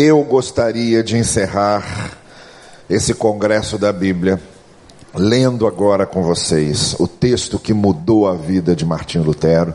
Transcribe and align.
Eu 0.00 0.22
gostaria 0.22 1.02
de 1.02 1.16
encerrar 1.16 2.16
esse 2.88 3.12
congresso 3.12 3.76
da 3.76 3.92
Bíblia 3.92 4.40
lendo 5.12 5.66
agora 5.66 6.06
com 6.06 6.22
vocês 6.22 6.94
o 7.00 7.08
texto 7.08 7.58
que 7.58 7.74
mudou 7.74 8.28
a 8.28 8.34
vida 8.36 8.76
de 8.76 8.86
Martinho 8.86 9.24
Lutero, 9.24 9.74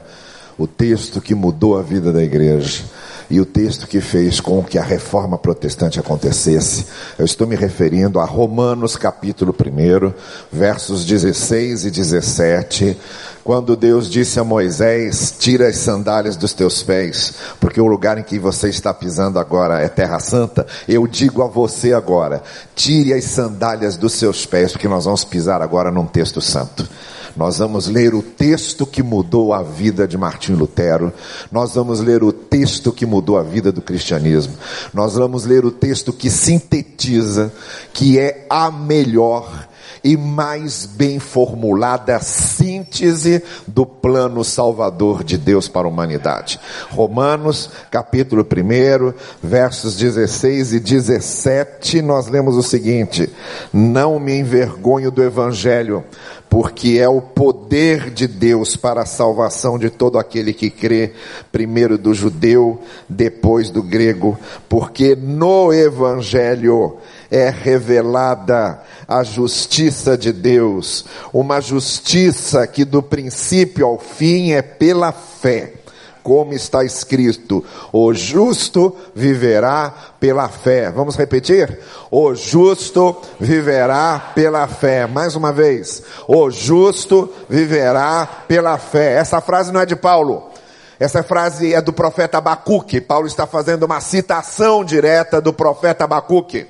o 0.58 0.66
texto 0.66 1.20
que 1.20 1.36
mudou 1.36 1.78
a 1.78 1.82
vida 1.82 2.14
da 2.14 2.24
igreja 2.24 2.86
e 3.30 3.40
o 3.40 3.46
texto 3.46 3.88
que 3.88 4.02
fez 4.02 4.40
com 4.40 4.64
que 4.64 4.78
a 4.78 4.84
reforma 4.84 5.38
protestante 5.38 6.00
acontecesse. 6.00 6.86
Eu 7.18 7.26
estou 7.26 7.48
me 7.48 7.56
referindo 7.56 8.20
a 8.20 8.26
Romanos 8.26 8.96
capítulo 8.96 9.54
1, 9.54 10.14
versos 10.52 11.06
16 11.06 11.86
e 11.86 11.92
17, 11.92 12.98
quando 13.44 13.76
Deus 13.76 14.10
disse 14.10 14.40
a 14.40 14.44
Moisés: 14.44 15.36
Tira 15.38 15.68
as 15.68 15.78
sandálias 15.78 16.38
dos 16.38 16.54
teus 16.54 16.82
pés, 16.82 17.34
porque 17.60 17.82
o 17.82 17.88
lugar 17.88 18.18
em 18.18 18.24
que 18.24 18.40
você 18.40 18.70
está 18.70 18.94
pisando 18.94 19.38
agora 19.40 19.82
é 19.82 19.90
terra 19.90 20.20
santa. 20.20 20.66
Eu 20.88 21.06
digo 21.08 21.42
a 21.44 21.48
você 21.48 21.94
agora: 21.94 22.42
tire 22.76 23.14
as 23.14 23.26
sandálias 23.26 23.98
dos 23.98 24.14
seus 24.14 24.46
pés, 24.46 24.72
porque 24.72 24.88
nós 24.88 25.06
vamos 25.06 25.24
pisar 25.24 25.62
agora 25.62 25.92
num 25.92 26.06
texto 26.06 26.42
santo. 26.42 26.88
Nós 27.36 27.58
vamos 27.58 27.88
ler 27.88 28.14
o 28.14 28.22
texto 28.22 28.86
que 28.86 29.02
mudou 29.02 29.54
a 29.54 29.64
vida 29.64 30.08
de 30.08 30.18
Martinho 30.18 30.58
Lutero. 30.58 31.12
Nós 31.52 31.74
vamos 31.74 32.00
ler 32.00 32.24
o 32.24 32.32
texto 32.32 32.92
que 32.92 33.06
mudou 33.06 33.38
a 33.38 33.44
vida 33.44 33.72
do 33.72 33.82
cristianismo. 33.82 34.54
Nós 34.94 35.16
vamos 35.16 35.46
ler 35.46 35.66
o 35.66 35.72
texto 35.72 36.14
que 36.14 36.30
sintetiza, 36.30 37.52
que 37.92 38.20
é 38.20 38.46
a 38.50 38.70
melhor 38.70 39.68
e 40.04 40.18
mais 40.18 40.86
bem 40.86 41.18
formulada 41.18 42.20
síntese 42.20 43.42
do 43.66 43.86
plano 43.86 44.44
salvador 44.44 45.24
de 45.24 45.38
Deus 45.38 45.70
para 45.70 45.88
a 45.88 45.90
humanidade. 45.90 46.60
Romanos, 46.90 47.70
capítulo 47.90 48.44
1, 48.46 49.14
versos 49.42 49.96
16 49.96 50.74
e 50.74 50.80
17, 50.80 52.02
nós 52.02 52.28
lemos 52.28 52.58
o 52.58 52.64
seguinte: 52.64 53.30
Não 53.72 54.20
me 54.20 54.38
envergonho 54.38 55.10
do 55.10 55.24
evangelho, 55.24 56.04
porque 56.54 57.00
é 57.00 57.10
o 57.10 57.20
poder 57.20 58.12
de 58.12 58.28
Deus 58.28 58.76
para 58.76 59.02
a 59.02 59.08
salvação 59.08 59.80
de 59.80 59.90
todo 59.90 60.20
aquele 60.20 60.54
que 60.54 60.70
crê, 60.70 61.12
primeiro 61.52 61.98
do 61.98 62.14
judeu, 62.14 62.80
depois 63.10 63.72
do 63.72 63.82
grego, 63.82 64.38
porque 64.70 65.16
no 65.16 65.74
Evangelho 65.74 66.98
é 67.32 67.50
revelada 67.50 68.80
a 69.08 69.24
justiça 69.24 70.16
de 70.16 70.32
Deus, 70.32 71.06
uma 71.34 71.60
justiça 71.60 72.68
que 72.68 72.86
do 72.86 73.02
princípio 73.02 73.88
ao 73.88 73.98
fim 73.98 74.52
é 74.52 74.62
pela 74.62 75.12
fé 75.12 75.74
como 76.24 76.54
está 76.54 76.84
escrito: 76.84 77.64
o 77.92 78.14
justo 78.14 78.96
viverá 79.14 79.94
pela 80.20 80.48
fé. 80.48 80.90
Vamos 80.90 81.16
repetir? 81.16 81.80
O 82.10 82.34
justo 82.34 83.16
viverá 83.40 84.32
pela 84.34 84.68
fé. 84.68 85.06
Mais 85.06 85.36
uma 85.36 85.52
vez: 85.52 86.02
o 86.28 86.50
justo 86.50 87.30
viverá 87.50 88.28
pela 88.48 88.78
fé. 88.78 89.18
Essa 89.18 89.42
frase 89.42 89.72
não 89.72 89.82
é 89.82 89.86
de 89.86 89.96
Paulo. 89.96 90.50
Essa 91.00 91.22
frase 91.22 91.74
é 91.74 91.82
do 91.82 91.92
profeta 91.92 92.38
Abacuque. 92.38 93.02
Paulo 93.02 93.28
está 93.28 93.46
fazendo 93.46 93.84
uma 93.84 94.00
citação 94.00 94.86
direta 94.86 95.42
do 95.42 95.52
profeta 95.52 96.06
Abacuque. 96.06 96.66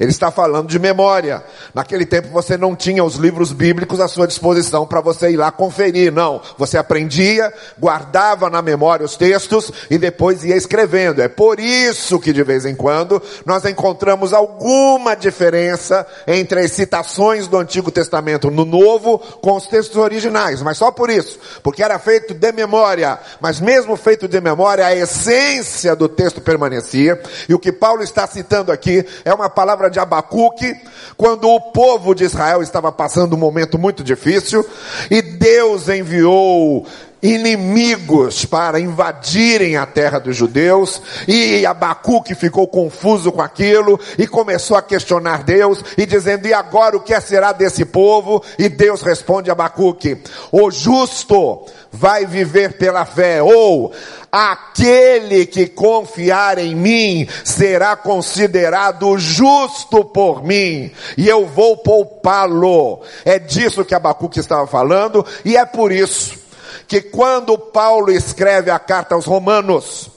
Ele 0.00 0.10
está 0.10 0.30
falando 0.30 0.66
de 0.66 0.78
memória. 0.78 1.44
Naquele 1.74 2.06
tempo 2.06 2.28
você 2.28 2.56
não 2.56 2.74
tinha 2.74 3.04
os 3.04 3.16
livros 3.16 3.52
bíblicos 3.52 4.00
à 4.00 4.08
sua 4.08 4.26
disposição 4.26 4.86
para 4.86 5.02
você 5.02 5.30
ir 5.30 5.36
lá 5.36 5.52
conferir, 5.52 6.10
não. 6.10 6.40
Você 6.56 6.78
aprendia, 6.78 7.52
guardava 7.78 8.48
na 8.48 8.62
memória 8.62 9.04
os 9.04 9.14
textos 9.14 9.70
e 9.90 9.98
depois 9.98 10.42
ia 10.42 10.56
escrevendo. 10.56 11.20
É 11.20 11.28
por 11.28 11.60
isso 11.60 12.18
que 12.18 12.32
de 12.32 12.42
vez 12.42 12.64
em 12.64 12.74
quando 12.74 13.20
nós 13.44 13.66
encontramos 13.66 14.32
alguma 14.32 15.14
diferença 15.14 16.06
entre 16.26 16.60
as 16.60 16.72
citações 16.72 17.46
do 17.46 17.58
Antigo 17.58 17.90
Testamento 17.90 18.50
no 18.50 18.64
Novo 18.64 19.18
com 19.18 19.54
os 19.54 19.66
textos 19.66 19.98
originais, 19.98 20.62
mas 20.62 20.78
só 20.78 20.90
por 20.90 21.10
isso, 21.10 21.38
porque 21.62 21.82
era 21.82 21.98
feito 21.98 22.32
de 22.32 22.52
memória. 22.52 23.18
Mas 23.38 23.60
mesmo 23.60 23.96
feito 23.96 24.26
de 24.26 24.40
memória, 24.40 24.86
a 24.86 24.96
essência 24.96 25.94
do 25.94 26.08
texto 26.08 26.40
permanecia. 26.40 27.20
E 27.46 27.54
o 27.54 27.58
que 27.58 27.70
Paulo 27.70 28.02
está 28.02 28.26
citando 28.26 28.72
aqui 28.72 29.04
é 29.26 29.34
uma 29.34 29.50
palavra 29.50 29.89
de 29.90 30.00
Abacuque, 30.00 30.74
quando 31.16 31.48
o 31.48 31.60
povo 31.60 32.14
de 32.14 32.24
Israel 32.24 32.62
estava 32.62 32.90
passando 32.90 33.34
um 33.34 33.38
momento 33.38 33.78
muito 33.78 34.02
difícil, 34.02 34.64
e 35.10 35.20
Deus 35.20 35.88
enviou 35.88 36.86
inimigos 37.22 38.44
para 38.44 38.80
invadirem 38.80 39.76
a 39.76 39.86
terra 39.86 40.18
dos 40.18 40.36
judeus, 40.36 41.02
e 41.28 41.64
Abacuque 41.66 42.34
ficou 42.34 42.66
confuso 42.66 43.30
com 43.30 43.42
aquilo, 43.42 43.98
e 44.18 44.26
começou 44.26 44.76
a 44.76 44.82
questionar 44.82 45.42
Deus, 45.42 45.84
e 45.96 46.06
dizendo, 46.06 46.46
e 46.46 46.54
agora 46.54 46.96
o 46.96 47.00
que 47.00 47.18
será 47.20 47.52
desse 47.52 47.84
povo? 47.84 48.42
E 48.58 48.68
Deus 48.68 49.02
responde 49.02 49.50
a 49.50 49.52
Abacuque, 49.52 50.18
o 50.50 50.70
justo 50.70 51.66
vai 51.92 52.24
viver 52.24 52.78
pela 52.78 53.04
fé, 53.04 53.42
ou 53.42 53.92
aquele 54.30 55.44
que 55.44 55.66
confiar 55.66 56.56
em 56.58 56.74
mim 56.74 57.26
será 57.44 57.96
considerado 57.96 59.18
justo 59.18 60.04
por 60.04 60.44
mim, 60.44 60.90
e 61.18 61.28
eu 61.28 61.46
vou 61.46 61.76
poupá-lo. 61.76 63.00
É 63.24 63.38
disso 63.38 63.84
que 63.84 63.94
Abacuque 63.94 64.40
estava 64.40 64.66
falando, 64.66 65.26
e 65.44 65.56
é 65.56 65.66
por 65.66 65.92
isso 65.92 66.38
que 66.86 67.00
quando 67.00 67.58
Paulo 67.58 68.10
escreve 68.10 68.70
a 68.70 68.78
carta 68.78 69.14
aos 69.14 69.26
Romanos, 69.26 70.10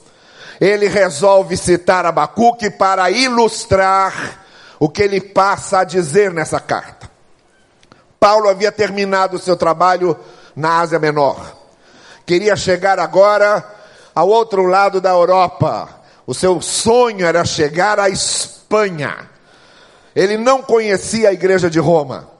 ele 0.60 0.88
resolve 0.88 1.56
citar 1.56 2.06
Abacuque 2.06 2.70
para 2.70 3.10
ilustrar 3.10 4.44
o 4.78 4.88
que 4.88 5.02
ele 5.02 5.20
passa 5.20 5.80
a 5.80 5.84
dizer 5.84 6.32
nessa 6.32 6.60
carta. 6.60 7.10
Paulo 8.18 8.48
havia 8.48 8.72
terminado 8.72 9.36
o 9.36 9.40
seu 9.40 9.56
trabalho 9.56 10.16
na 10.54 10.80
Ásia 10.80 10.98
Menor 10.98 11.64
queria 12.26 12.56
chegar 12.56 12.98
agora 12.98 13.64
ao 14.14 14.28
outro 14.28 14.64
lado 14.64 15.00
da 15.00 15.10
Europa. 15.10 15.88
O 16.26 16.34
seu 16.34 16.60
sonho 16.60 17.26
era 17.26 17.44
chegar 17.44 18.00
à 18.00 18.08
Espanha. 18.08 19.30
Ele 20.14 20.36
não 20.36 20.62
conhecia 20.62 21.28
a 21.28 21.32
igreja 21.32 21.68
de 21.68 21.78
Roma, 21.78 22.30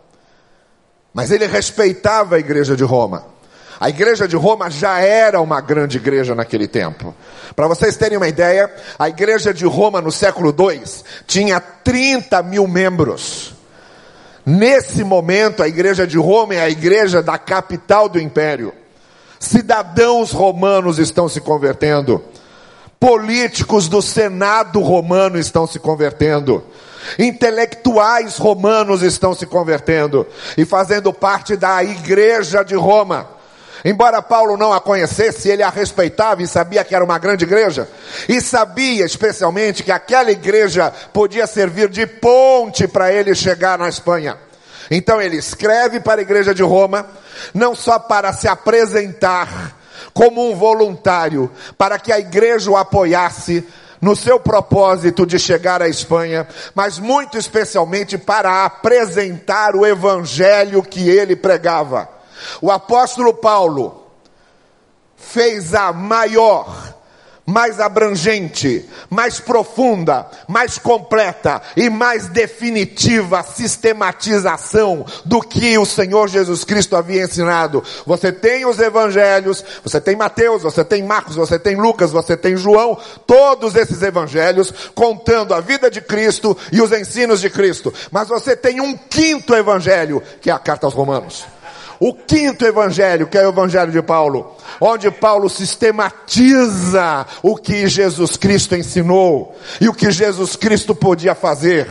mas 1.13 1.31
ele 1.31 1.47
respeitava 1.47 2.37
a 2.37 2.39
igreja 2.39 2.77
de 2.77 2.85
Roma. 2.85 3.34
A 3.81 3.89
igreja 3.89 4.29
de 4.29 4.37
Roma 4.37 4.71
já 4.71 5.01
era 5.01 5.41
uma 5.41 5.61
grande 5.61 5.97
igreja 5.97 6.35
naquele 6.35 6.69
tempo. 6.69 7.15
Para 7.57 7.67
vocês 7.67 7.97
terem 7.97 8.17
uma 8.17 8.29
ideia, 8.29 8.73
a 8.99 9.09
igreja 9.09 9.53
de 9.53 9.65
Roma 9.65 10.01
no 10.01 10.13
século 10.13 10.55
II 10.57 10.83
tinha 11.27 11.61
30 11.61 12.43
mil 12.43 12.67
membros. 12.69 13.55
Nesse 14.47 15.03
momento, 15.03 15.63
a 15.63 15.69
igreja 15.69 16.07
de 16.07 16.19
Roma 16.19 16.55
é 16.55 16.61
a 16.61 16.69
igreja 16.69 17.23
da 17.23 17.39
capital 17.39 18.09
do 18.09 18.21
império. 18.21 18.73
Cidadãos 19.41 20.33
romanos 20.33 20.99
estão 20.99 21.29
se 21.29 21.41
convertendo. 21.41 22.23
Políticos 23.01 23.89
do 23.89 24.01
Senado 24.01 24.81
romano 24.81 25.39
estão 25.39 25.67
se 25.67 25.79
convertendo. 25.79 26.63
Intelectuais 27.19 28.39
romanos 28.39 29.03
estão 29.03 29.35
se 29.35 29.47
convertendo 29.47 30.27
e 30.57 30.65
fazendo 30.65 31.13
parte 31.13 31.57
da 31.57 31.83
igreja 31.85 32.63
de 32.63 32.75
Roma. 32.75 33.34
Embora 33.85 34.23
Paulo 34.23 34.57
não 34.57 34.73
a 34.73 34.81
conhecesse, 34.81 35.51
ele 35.51 35.63
a 35.63 35.69
respeitava 35.69 36.43
e 36.43 36.47
sabia 36.47 36.83
que 36.83 36.95
era 36.95 37.05
uma 37.05 37.19
grande 37.19 37.45
igreja. 37.45 37.87
E 38.27 38.41
sabia 38.41 39.05
especialmente 39.05 39.83
que 39.83 39.93
aquela 39.93 40.31
igreja 40.31 40.91
podia 41.13 41.47
servir 41.47 41.91
de 41.91 42.07
ponte 42.07 42.89
para 42.89 43.13
ele 43.13 43.35
chegar 43.35 43.79
na 43.79 43.87
Espanha. 43.87 44.39
Então 44.91 45.21
ele 45.21 45.37
escreve 45.37 46.01
para 46.01 46.21
a 46.21 46.23
igreja 46.23 46.55
de 46.55 46.63
Roma, 46.63 47.07
não 47.53 47.75
só 47.75 47.99
para 47.99 48.33
se 48.33 48.49
apresentar 48.49 49.77
como 50.15 50.51
um 50.51 50.55
voluntário, 50.55 51.51
para 51.77 51.99
que 51.99 52.11
a 52.11 52.19
igreja 52.19 52.71
o 52.71 52.77
apoiasse 52.77 53.67
no 54.01 54.17
seu 54.17 54.41
propósito 54.41 55.27
de 55.27 55.39
chegar 55.39 55.83
à 55.83 55.89
Espanha, 55.89 56.47
mas 56.75 56.99
muito 56.99 57.37
especialmente 57.37 58.17
para 58.17 58.65
apresentar 58.65 59.75
o 59.77 59.85
evangelho 59.85 60.83
que 60.83 61.09
ele 61.09 61.37
pregava. 61.37 62.14
O 62.61 62.71
apóstolo 62.71 63.35
Paulo 63.35 64.05
fez 65.17 65.75
a 65.75 65.93
maior 65.93 66.95
mais 67.47 67.79
abrangente, 67.79 68.89
mais 69.11 69.39
profunda, 69.39 70.27
mais 70.49 70.79
completa 70.79 71.61
e 71.77 71.91
mais 71.91 72.27
definitiva 72.29 73.43
sistematização 73.43 75.05
do 75.25 75.41
que 75.41 75.77
o 75.77 75.85
Senhor 75.85 76.29
Jesus 76.29 76.65
Cristo 76.65 76.97
havia 76.97 77.25
ensinado. 77.25 77.83
Você 78.07 78.33
tem 78.33 78.65
os 78.65 78.79
evangelhos, 78.79 79.63
você 79.83 80.01
tem 80.01 80.17
Mateus, 80.17 80.63
você 80.63 80.85
tem 80.85 81.03
Marcos, 81.03 81.37
você 81.37 81.59
tem 81.59 81.77
Lucas, 81.77 82.11
você 82.11 82.37
tem 82.37 82.57
João, 82.57 82.99
todos 83.27 83.75
esses 83.75 84.03
evangelhos 84.03 84.73
contando 84.95 85.53
a 85.53 85.61
vida 85.61 85.91
de 85.91 86.01
Cristo 86.01 86.57
e 86.73 86.81
os 86.81 86.93
ensinos 86.93 87.41
de 87.41 87.51
Cristo. 87.51 87.93
Mas 88.11 88.29
você 88.29 88.57
tem 88.57 88.81
um 88.81 88.97
quinto 88.97 89.55
evangelho, 89.55 90.23
que 90.41 90.49
é 90.49 90.53
a 90.53 90.59
carta 90.59 90.87
aos 90.87 90.95
Romanos. 90.95 91.45
O 92.01 92.15
quinto 92.15 92.65
evangelho, 92.65 93.27
que 93.27 93.39
é 93.39 93.47
o 93.47 93.51
evangelho 93.51 93.93
de 93.93 94.03
Paulo, 94.03 94.57
onde 94.81 95.11
Paulo 95.11 95.49
sistematiza 95.49 97.27
o 97.43 97.57
que 97.57 97.87
Jesus 97.87 98.37
Cristo 98.37 98.77
ensinou 98.77 99.57
e 99.81 99.89
o 99.89 99.95
que 99.95 100.11
Jesus 100.11 100.57
Cristo 100.57 100.95
podia 100.95 101.35
fazer. 101.35 101.89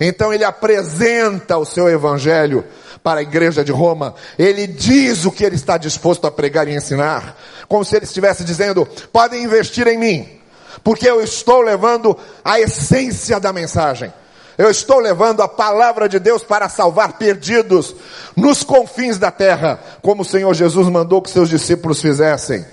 Então 0.00 0.32
ele 0.32 0.44
apresenta 0.44 1.56
o 1.56 1.64
seu 1.64 1.88
evangelho 1.88 2.64
para 3.02 3.20
a 3.20 3.22
igreja 3.22 3.62
de 3.62 3.70
Roma, 3.70 4.14
ele 4.38 4.66
diz 4.66 5.26
o 5.26 5.30
que 5.30 5.44
ele 5.44 5.56
está 5.56 5.76
disposto 5.76 6.26
a 6.26 6.30
pregar 6.30 6.66
e 6.66 6.74
ensinar, 6.74 7.38
como 7.68 7.84
se 7.84 7.94
ele 7.94 8.06
estivesse 8.06 8.42
dizendo: 8.44 8.88
podem 9.12 9.44
investir 9.44 9.86
em 9.86 9.98
mim, 9.98 10.40
porque 10.82 11.08
eu 11.08 11.20
estou 11.20 11.60
levando 11.60 12.16
a 12.42 12.58
essência 12.58 13.38
da 13.38 13.52
mensagem. 13.52 14.10
Eu 14.56 14.70
estou 14.70 15.00
levando 15.00 15.42
a 15.42 15.48
palavra 15.48 16.08
de 16.08 16.18
Deus 16.18 16.44
para 16.44 16.68
salvar 16.68 17.14
perdidos 17.14 17.94
nos 18.36 18.62
confins 18.62 19.18
da 19.18 19.30
terra, 19.30 19.80
como 20.00 20.22
o 20.22 20.24
Senhor 20.24 20.54
Jesus 20.54 20.88
mandou 20.88 21.20
que 21.20 21.30
seus 21.30 21.48
discípulos 21.48 22.00
fizessem. 22.00 22.64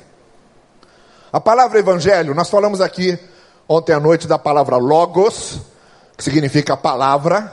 A 1.33 1.39
palavra 1.39 1.79
evangelho, 1.79 2.35
nós 2.35 2.49
falamos 2.49 2.81
aqui 2.81 3.17
ontem 3.67 3.93
à 3.93 3.99
noite 3.99 4.27
da 4.27 4.37
palavra 4.37 4.77
logos, 4.77 5.59
que 6.15 6.23
significa 6.23 6.77
palavra. 6.77 7.51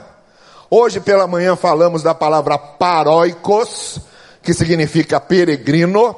Hoje 0.69 0.99
pela 0.99 1.25
manhã 1.25 1.55
falamos 1.55 2.03
da 2.03 2.13
palavra 2.13 2.57
paroikos, 2.57 3.99
que 4.43 4.53
significa 4.53 5.19
peregrino. 5.19 6.15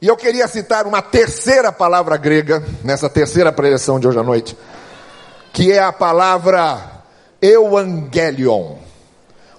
E 0.00 0.06
eu 0.06 0.16
queria 0.16 0.46
citar 0.46 0.86
uma 0.86 1.02
terceira 1.02 1.72
palavra 1.72 2.16
grega, 2.16 2.62
nessa 2.84 3.08
terceira 3.08 3.50
preleção 3.50 3.98
de 3.98 4.06
hoje 4.06 4.18
à 4.18 4.22
noite, 4.22 4.56
que 5.52 5.72
é 5.72 5.82
a 5.82 5.92
palavra 5.92 6.97
euangelion, 7.40 8.76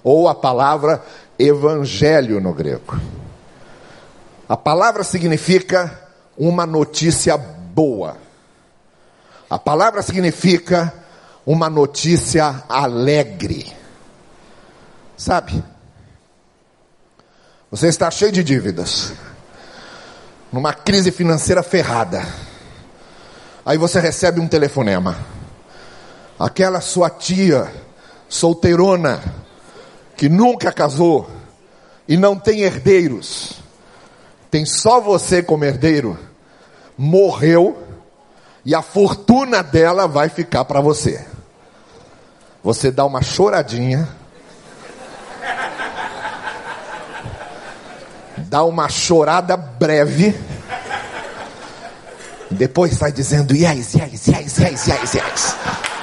ou 0.02 0.28
a 0.28 0.34
palavra 0.34 1.02
evangelho 1.38 2.40
no 2.40 2.52
grego. 2.52 3.00
A 4.48 4.56
palavra 4.56 5.04
significa 5.04 6.08
uma 6.36 6.66
notícia 6.66 7.36
boa. 7.36 8.16
A 9.48 9.58
palavra 9.58 10.02
significa 10.02 10.92
uma 11.46 11.70
notícia 11.70 12.64
alegre. 12.68 13.72
Sabe? 15.16 15.62
Você 17.70 17.88
está 17.88 18.10
cheio 18.10 18.32
de 18.32 18.42
dívidas, 18.42 19.12
numa 20.52 20.72
crise 20.72 21.12
financeira 21.12 21.62
ferrada. 21.62 22.26
Aí 23.64 23.78
você 23.78 24.00
recebe 24.00 24.40
um 24.40 24.48
telefonema 24.48 25.39
aquela 26.40 26.80
sua 26.80 27.10
tia 27.10 27.70
solteirona 28.26 29.22
que 30.16 30.26
nunca 30.26 30.72
casou 30.72 31.28
e 32.08 32.16
não 32.16 32.34
tem 32.34 32.62
herdeiros, 32.62 33.60
tem 34.50 34.64
só 34.64 35.02
você 35.02 35.42
como 35.42 35.64
herdeiro, 35.64 36.18
morreu 36.96 37.86
e 38.64 38.74
a 38.74 38.80
fortuna 38.80 39.62
dela 39.62 40.08
vai 40.08 40.30
ficar 40.30 40.64
para 40.64 40.80
você. 40.80 41.24
Você 42.64 42.90
dá 42.90 43.04
uma 43.04 43.22
choradinha, 43.22 44.08
dá 48.38 48.64
uma 48.64 48.88
chorada 48.88 49.58
breve, 49.58 50.34
depois 52.50 52.96
sai 52.96 53.12
dizendo 53.12 53.54
yes, 53.54 53.94
yes, 53.94 54.26
yes, 54.26 54.58
yes, 54.58 54.86
yes, 54.86 55.14
yes 55.14 55.99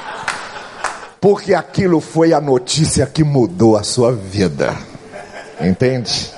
porque 1.20 1.54
aquilo 1.54 2.00
foi 2.00 2.34
a 2.34 2.42
notícia 2.42 3.06
que 3.06 3.24
mudou 3.24 3.76
a 3.76 3.84
sua 3.84 4.14
vida. 4.14 4.78
Entende? 5.60 6.32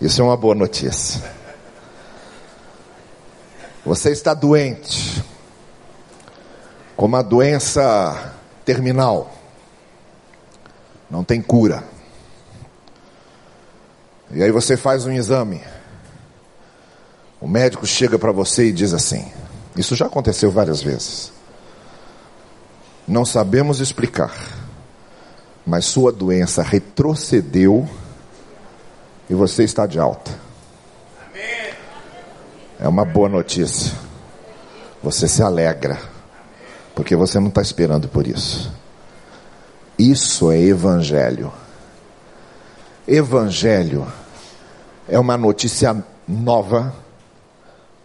Isso 0.00 0.20
é 0.20 0.24
uma 0.24 0.36
boa 0.36 0.54
notícia. 0.54 1.22
Você 3.84 4.10
está 4.10 4.34
doente, 4.34 5.22
com 6.96 7.06
uma 7.06 7.22
doença 7.22 8.34
terminal, 8.64 9.32
não 11.10 11.24
tem 11.24 11.40
cura. 11.40 11.82
E 14.32 14.42
aí 14.42 14.50
você 14.50 14.76
faz 14.76 15.06
um 15.06 15.12
exame. 15.12 15.60
O 17.40 17.48
médico 17.48 17.86
chega 17.86 18.18
para 18.18 18.32
você 18.32 18.66
e 18.66 18.72
diz 18.72 18.92
assim: 18.92 19.32
Isso 19.74 19.96
já 19.96 20.06
aconteceu 20.06 20.50
várias 20.50 20.82
vezes. 20.82 21.32
Não 23.10 23.24
sabemos 23.24 23.80
explicar, 23.80 24.32
mas 25.66 25.84
sua 25.84 26.12
doença 26.12 26.62
retrocedeu 26.62 27.88
e 29.28 29.34
você 29.34 29.64
está 29.64 29.84
de 29.84 29.98
alta. 29.98 30.30
É 32.78 32.86
uma 32.86 33.04
boa 33.04 33.28
notícia. 33.28 33.92
Você 35.02 35.26
se 35.26 35.42
alegra, 35.42 35.98
porque 36.94 37.16
você 37.16 37.40
não 37.40 37.48
está 37.48 37.60
esperando 37.60 38.06
por 38.06 38.28
isso. 38.28 38.72
Isso 39.98 40.52
é 40.52 40.60
evangelho. 40.60 41.52
Evangelho 43.08 44.06
é 45.08 45.18
uma 45.18 45.36
notícia 45.36 46.00
nova, 46.28 46.94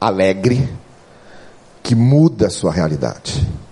alegre, 0.02 0.68
que 1.84 1.94
muda 1.94 2.48
a 2.48 2.50
sua 2.50 2.72
realidade. 2.72 3.65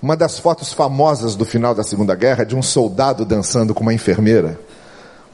Uma 0.00 0.16
das 0.16 0.38
fotos 0.38 0.72
famosas 0.72 1.34
do 1.34 1.44
final 1.44 1.74
da 1.74 1.82
Segunda 1.82 2.14
Guerra 2.14 2.42
é 2.42 2.44
de 2.44 2.54
um 2.54 2.62
soldado 2.62 3.24
dançando 3.24 3.74
com 3.74 3.82
uma 3.82 3.92
enfermeira. 3.92 4.58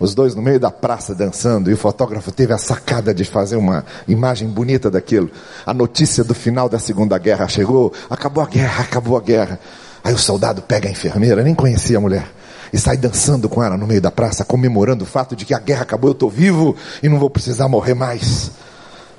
Os 0.00 0.14
dois 0.14 0.34
no 0.34 0.40
meio 0.40 0.58
da 0.58 0.70
praça 0.70 1.14
dançando, 1.14 1.70
e 1.70 1.74
o 1.74 1.76
fotógrafo 1.76 2.32
teve 2.32 2.52
a 2.52 2.58
sacada 2.58 3.12
de 3.12 3.24
fazer 3.24 3.56
uma 3.56 3.84
imagem 4.08 4.48
bonita 4.48 4.90
daquilo. 4.90 5.30
A 5.66 5.74
notícia 5.74 6.24
do 6.24 6.34
final 6.34 6.66
da 6.66 6.78
Segunda 6.78 7.18
Guerra 7.18 7.46
chegou, 7.46 7.92
acabou 8.08 8.42
a 8.42 8.46
guerra, 8.46 8.82
acabou 8.84 9.18
a 9.18 9.20
guerra. 9.20 9.60
Aí 10.02 10.14
o 10.14 10.18
soldado 10.18 10.62
pega 10.62 10.88
a 10.88 10.92
enfermeira, 10.92 11.42
nem 11.42 11.54
conhecia 11.54 11.98
a 11.98 12.00
mulher, 12.00 12.26
e 12.72 12.78
sai 12.78 12.96
dançando 12.96 13.50
com 13.50 13.62
ela 13.62 13.76
no 13.76 13.86
meio 13.86 14.00
da 14.00 14.10
praça, 14.10 14.44
comemorando 14.46 15.04
o 15.04 15.06
fato 15.06 15.36
de 15.36 15.44
que 15.44 15.52
a 15.52 15.58
guerra 15.58 15.82
acabou, 15.82 16.08
eu 16.08 16.14
estou 16.14 16.30
vivo 16.30 16.74
e 17.02 17.08
não 17.08 17.18
vou 17.18 17.28
precisar 17.28 17.68
morrer 17.68 17.94
mais. 17.94 18.50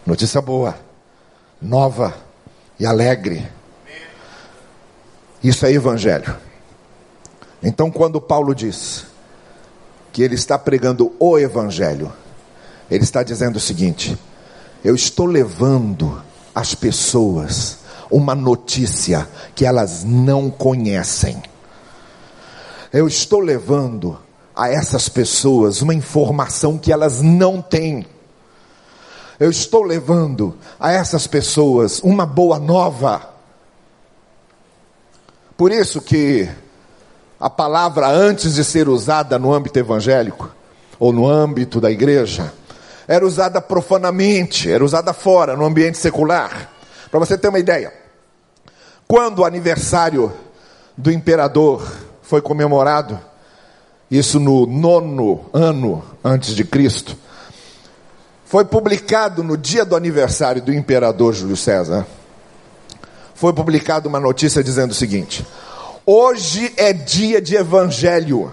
Notícia 0.06 0.42
boa, 0.42 0.76
nova 1.62 2.14
e 2.80 2.86
alegre. 2.86 3.48
Isso 5.46 5.64
é 5.64 5.72
evangelho. 5.72 6.36
Então, 7.62 7.92
quando 7.92 8.20
Paulo 8.20 8.56
diz 8.56 9.06
que 10.12 10.24
ele 10.24 10.34
está 10.34 10.58
pregando 10.58 11.14
o 11.20 11.38
evangelho, 11.38 12.12
ele 12.90 13.04
está 13.04 13.22
dizendo 13.22 13.58
o 13.58 13.60
seguinte: 13.60 14.18
eu 14.84 14.96
estou 14.96 15.28
levando 15.28 16.20
às 16.54 16.74
pessoas 16.74 17.78
uma 18.10 18.34
notícia 18.34 19.30
que 19.54 19.68
elas 19.68 20.04
não 20.04 20.50
conhecem. 20.50 21.44
Eu 22.92 23.08
estou 23.08 23.40
levando 23.40 24.18
a 24.56 24.68
essas 24.68 25.08
pessoas 25.08 25.80
uma 25.80 25.94
informação 25.94 26.76
que 26.76 26.92
elas 26.92 27.22
não 27.22 27.62
têm. 27.62 28.04
Eu 29.40 29.52
estou 29.52 29.84
levando 29.84 30.58
a 30.80 30.92
essas 30.92 31.28
pessoas 31.28 32.00
uma 32.00 32.26
boa 32.26 32.58
nova 32.58 33.35
por 35.58 35.72
isso 35.72 36.02
que 36.02 36.50
a 37.40 37.50
palavra, 37.50 38.08
antes 38.08 38.56
de 38.56 38.64
ser 38.64 38.90
usada 38.90 39.38
no 39.38 39.54
âmbito 39.54 39.78
evangélico, 39.80 40.50
ou 41.00 41.12
no 41.12 41.28
âmbito 41.28 41.82
da 41.82 41.92
igreja, 41.92 42.54
era 43.08 43.26
usada 43.26 43.62
profanamente, 43.62 44.72
era 44.72 44.84
usada 44.84 45.14
fora, 45.14 45.56
no 45.56 45.66
ambiente 45.66 45.98
secular. 45.98 46.72
Para 47.12 47.20
você 47.20 47.38
ter 47.38 47.50
uma 47.50 47.60
ideia, 47.60 47.94
quando 49.08 49.40
o 49.40 49.46
aniversário 49.46 50.32
do 50.98 51.12
imperador 51.12 51.86
foi 52.22 52.42
comemorado, 52.42 53.20
isso 54.10 54.40
no 54.40 54.66
nono 54.66 55.46
ano 55.54 56.04
antes 56.24 56.56
de 56.56 56.64
Cristo, 56.64 57.16
foi 58.46 58.66
publicado 58.66 59.44
no 59.44 59.58
dia 59.58 59.84
do 59.84 59.96
aniversário 59.96 60.62
do 60.62 60.74
imperador 60.74 61.34
Júlio 61.34 61.58
César 61.58 62.06
foi 63.36 63.52
publicada 63.52 64.08
uma 64.08 64.20
notícia 64.20 64.64
dizendo 64.64 64.92
o 64.92 64.96
seguinte: 64.96 65.46
hoje 66.06 66.74
é 66.78 66.92
dia 66.94 67.42
de 67.42 67.56
evangelho, 67.56 68.52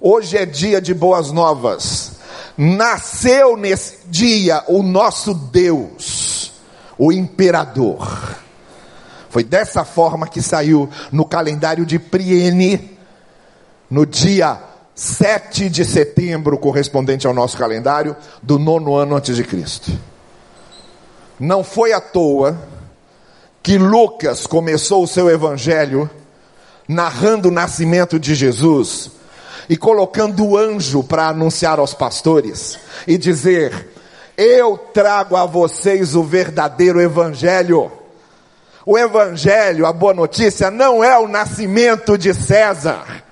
hoje 0.00 0.36
é 0.36 0.44
dia 0.44 0.80
de 0.80 0.92
boas 0.92 1.30
novas. 1.30 2.18
Nasceu 2.56 3.56
nesse 3.56 3.98
dia 4.08 4.64
o 4.66 4.82
nosso 4.82 5.32
Deus, 5.32 6.52
o 6.98 7.12
imperador. 7.12 8.36
Foi 9.30 9.44
dessa 9.44 9.84
forma 9.84 10.26
que 10.26 10.42
saiu 10.42 10.90
no 11.12 11.24
calendário 11.24 11.86
de 11.86 12.00
Priene, 12.00 12.98
no 13.88 14.04
dia 14.04 14.60
7 14.92 15.68
de 15.68 15.84
setembro, 15.84 16.58
correspondente 16.58 17.28
ao 17.28 17.34
nosso 17.34 17.56
calendário, 17.56 18.16
do 18.42 18.58
nono 18.58 18.96
ano 18.96 19.14
antes 19.14 19.36
de 19.36 19.44
Cristo. 19.44 19.92
Não 21.38 21.62
foi 21.62 21.92
à 21.92 22.00
toa 22.00 22.58
que 23.62 23.78
Lucas 23.78 24.46
começou 24.46 25.02
o 25.02 25.08
seu 25.08 25.28
evangelho 25.28 26.08
narrando 26.88 27.48
o 27.48 27.52
nascimento 27.52 28.18
de 28.18 28.34
Jesus 28.34 29.10
e 29.68 29.76
colocando 29.76 30.44
o 30.46 30.56
anjo 30.56 31.04
para 31.04 31.28
anunciar 31.28 31.78
aos 31.78 31.92
pastores 31.92 32.78
e 33.06 33.18
dizer: 33.18 33.88
Eu 34.36 34.78
trago 34.78 35.36
a 35.36 35.44
vocês 35.44 36.14
o 36.14 36.22
verdadeiro 36.22 37.00
evangelho. 37.00 37.92
O 38.86 38.96
evangelho, 38.96 39.84
a 39.84 39.92
boa 39.92 40.14
notícia, 40.14 40.70
não 40.70 41.04
é 41.04 41.18
o 41.18 41.28
nascimento 41.28 42.16
de 42.16 42.32
César. 42.32 43.27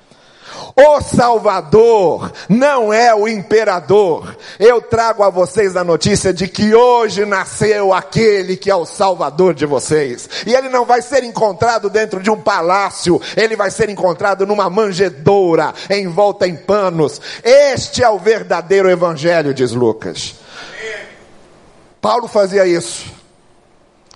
O 0.79 1.01
Salvador 1.01 2.31
não 2.51 2.93
é 2.93 3.15
o 3.15 3.27
imperador. 3.27 4.37
Eu 4.59 4.83
trago 4.83 5.23
a 5.23 5.31
vocês 5.31 5.75
a 5.75 5.83
notícia 5.83 6.35
de 6.35 6.47
que 6.47 6.75
hoje 6.75 7.25
nasceu 7.25 7.95
aquele 7.95 8.59
que 8.59 8.71
é 8.71 8.77
o 8.77 8.85
Salvador 8.85 9.55
de 9.55 9.65
vocês. 9.65 10.29
E 10.47 10.55
ele 10.55 10.69
não 10.69 10.85
vai 10.85 11.01
ser 11.01 11.25
encontrado 11.25 11.89
dentro 11.89 12.23
de 12.23 12.31
um 12.31 12.39
palácio, 12.39 13.19
ele 13.35 13.57
vai 13.57 13.71
ser 13.71 13.89
encontrado 13.89 14.47
numa 14.47 14.69
manjedoura, 14.69 15.73
envolta 15.89 16.47
em 16.47 16.55
panos. 16.55 17.23
Este 17.43 18.05
é 18.05 18.11
o 18.11 18.19
verdadeiro 18.19 18.91
evangelho, 18.91 19.55
diz 19.55 19.73
Lucas. 19.73 20.35
Paulo 22.03 22.29
fazia 22.29 22.67
isso. 22.67 23.11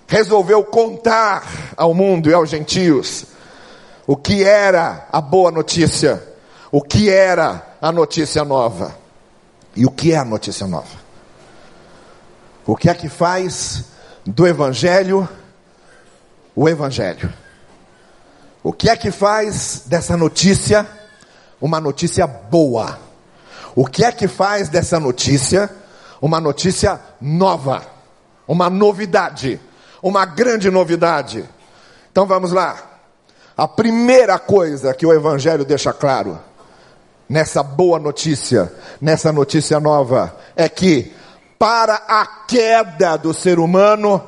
Resolveu 0.06 0.62
contar 0.62 1.72
ao 1.74 1.94
mundo 1.94 2.28
e 2.28 2.34
aos 2.34 2.50
gentios 2.50 3.24
o 4.06 4.14
que 4.14 4.44
era 4.44 5.06
a 5.10 5.22
boa 5.22 5.50
notícia 5.50 6.28
o 6.70 6.80
que 6.80 7.10
era 7.10 7.76
a 7.80 7.90
notícia 7.90 8.44
nova 8.44 8.96
e 9.74 9.84
o 9.84 9.90
que 9.90 10.12
é 10.12 10.16
a 10.16 10.24
notícia 10.24 10.66
nova. 10.66 11.00
O 12.66 12.76
que 12.76 12.88
é 12.88 12.94
que 12.94 13.08
faz 13.08 13.84
do 14.24 14.46
Evangelho 14.46 15.28
o 16.54 16.68
Evangelho? 16.68 17.32
O 18.62 18.72
que 18.72 18.88
é 18.88 18.96
que 18.96 19.10
faz 19.10 19.84
dessa 19.86 20.16
notícia 20.16 20.86
uma 21.60 21.80
notícia 21.80 22.26
boa? 22.26 22.98
O 23.74 23.86
que 23.86 24.04
é 24.04 24.12
que 24.12 24.28
faz 24.28 24.68
dessa 24.68 25.00
notícia 25.00 25.70
uma 26.20 26.40
notícia 26.40 27.00
nova? 27.20 27.82
Uma 28.46 28.68
novidade, 28.68 29.60
uma 30.02 30.24
grande 30.26 30.70
novidade. 30.70 31.48
Então 32.12 32.26
vamos 32.26 32.52
lá. 32.52 32.76
A 33.56 33.66
primeira 33.66 34.38
coisa 34.38 34.92
que 34.94 35.06
o 35.06 35.12
Evangelho 35.12 35.64
deixa 35.64 35.92
claro 35.92 36.38
nessa 37.30 37.62
boa 37.62 37.96
notícia, 38.00 38.72
nessa 39.00 39.32
notícia 39.32 39.78
nova, 39.78 40.36
é 40.56 40.68
que 40.68 41.14
para 41.56 41.94
a 41.94 42.26
queda 42.26 43.16
do 43.16 43.32
ser 43.32 43.60
humano, 43.60 44.20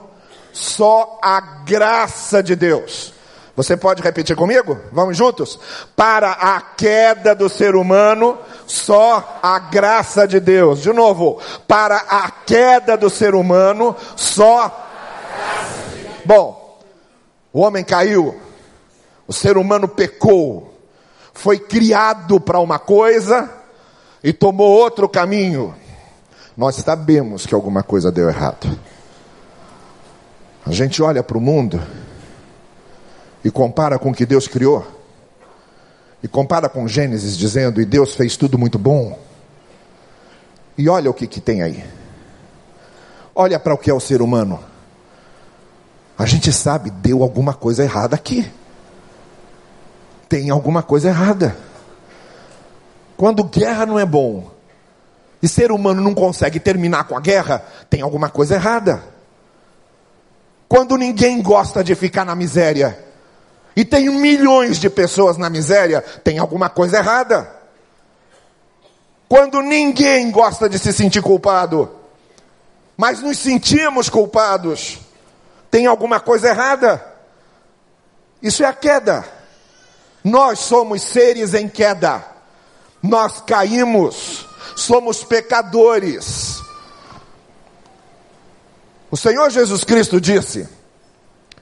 só 0.53 1.19
a 1.21 1.41
graça 1.65 2.41
de 2.41 2.55
Deus. 2.55 3.13
Você 3.57 3.77
pode 3.77 4.03
repetir 4.03 4.37
comigo? 4.37 4.79
Vamos 4.93 5.17
juntos? 5.17 5.59
Para 5.97 6.31
a 6.31 6.61
queda 6.61 7.35
do 7.35 7.49
ser 7.49 7.75
humano, 7.75 8.39
só 8.69 9.41
a 9.43 9.59
graça 9.59 10.27
de 10.27 10.39
Deus. 10.39 10.81
De 10.81 10.93
novo, 10.93 11.41
para 11.67 11.97
a 11.97 12.31
queda 12.31 12.97
do 12.97 13.11
ser 13.11 13.35
humano, 13.35 13.97
só. 14.15 14.89
Bom, 16.25 16.81
o 17.53 17.63
homem 17.63 17.83
caiu, 17.83 18.41
o 19.27 19.33
ser 19.33 19.57
humano 19.57 19.89
pecou, 19.89 20.72
foi 21.35 21.59
criado 21.59 22.41
para 22.41 22.61
uma 22.61 22.79
coisa 22.79 23.51
e 24.23 24.33
tomou 24.33 24.71
outro 24.71 25.09
caminho. 25.09 25.75
Nós 26.57 26.77
sabemos 26.77 27.47
que 27.47 27.55
alguma 27.55 27.83
coisa 27.83 28.13
deu 28.13 28.29
errado. 28.29 28.79
A 30.65 30.71
gente 30.71 31.03
olha 31.03 31.23
para 31.23 31.39
o 31.39 31.41
mundo 31.41 31.83
e 33.45 33.51
compara 33.51 33.99
com 33.99 34.11
o 34.11 34.15
que 34.15 34.25
Deus 34.25 34.47
criou, 34.47 34.87
e 36.23 36.29
compara 36.29 36.69
com 36.69 36.87
Gênesis, 36.87 37.37
dizendo: 37.37 37.81
e 37.81 37.85
Deus 37.85 38.15
fez 38.15 38.37
tudo 38.37 38.57
muito 38.57 38.79
bom. 38.79 39.19
E 40.79 40.89
olha 40.89 41.11
o 41.11 41.15
que, 41.15 41.27
que 41.27 41.41
tem 41.41 41.63
aí. 41.63 41.85
Olha 43.35 43.59
para 43.59 43.75
o 43.75 43.79
que 43.79 43.91
é 43.91 43.95
o 43.95 43.99
ser 43.99 44.23
humano. 44.23 44.61
A 46.17 46.25
gente 46.27 46.53
sabe, 46.53 46.91
deu 46.91 47.23
alguma 47.23 47.55
coisa 47.55 47.83
errada 47.83 48.15
aqui 48.15 48.49
tem 50.33 50.49
alguma 50.49 50.83
coisa 50.83 51.11
errada. 51.11 51.55
Quando 53.19 53.45
guerra 53.45 53.85
não 53.85 53.99
é 53.99 54.07
bom, 54.07 54.51
e 55.43 55.47
ser 55.47 55.71
humano 55.71 56.01
não 56.01 56.15
consegue 56.15 56.59
terminar 56.59 57.05
com 57.05 57.15
a 57.15 57.21
guerra, 57.21 57.63
tem 57.91 58.01
alguma 58.01 58.31
coisa 58.31 58.55
errada. 58.55 59.05
Quando 60.67 60.97
ninguém 60.97 61.43
gosta 61.43 61.85
de 61.85 61.95
ficar 61.95 62.25
na 62.25 62.35
miséria, 62.35 62.99
e 63.77 63.85
tem 63.85 64.09
milhões 64.09 64.79
de 64.79 64.89
pessoas 64.89 65.37
na 65.37 65.51
miséria, 65.51 66.01
tem 66.01 66.39
alguma 66.39 66.71
coisa 66.71 66.97
errada. 66.97 67.55
Quando 69.29 69.61
ninguém 69.61 70.31
gosta 70.31 70.67
de 70.67 70.79
se 70.79 70.95
sentir 70.95 71.21
culpado, 71.21 71.91
mas 72.97 73.21
nos 73.21 73.37
sentimos 73.37 74.09
culpados, 74.09 74.99
tem 75.71 75.85
alguma 75.85 76.21
coisa 76.21 76.49
errada. 76.49 77.05
Isso 78.41 78.65
é 78.65 78.67
a 78.67 78.73
queda. 78.73 79.42
Nós 80.25 80.61
somos 80.61 81.03
seres 81.03 81.55
em 81.55 81.69
queda. 81.69 82.25
Nós 83.03 83.41
caímos. 83.41 84.47
Somos 84.77 85.25
pecadores. 85.25 86.61
O 89.11 89.17
Senhor 89.17 89.51
Jesus 89.51 89.85
Cristo 89.85 90.21
disse 90.21 90.69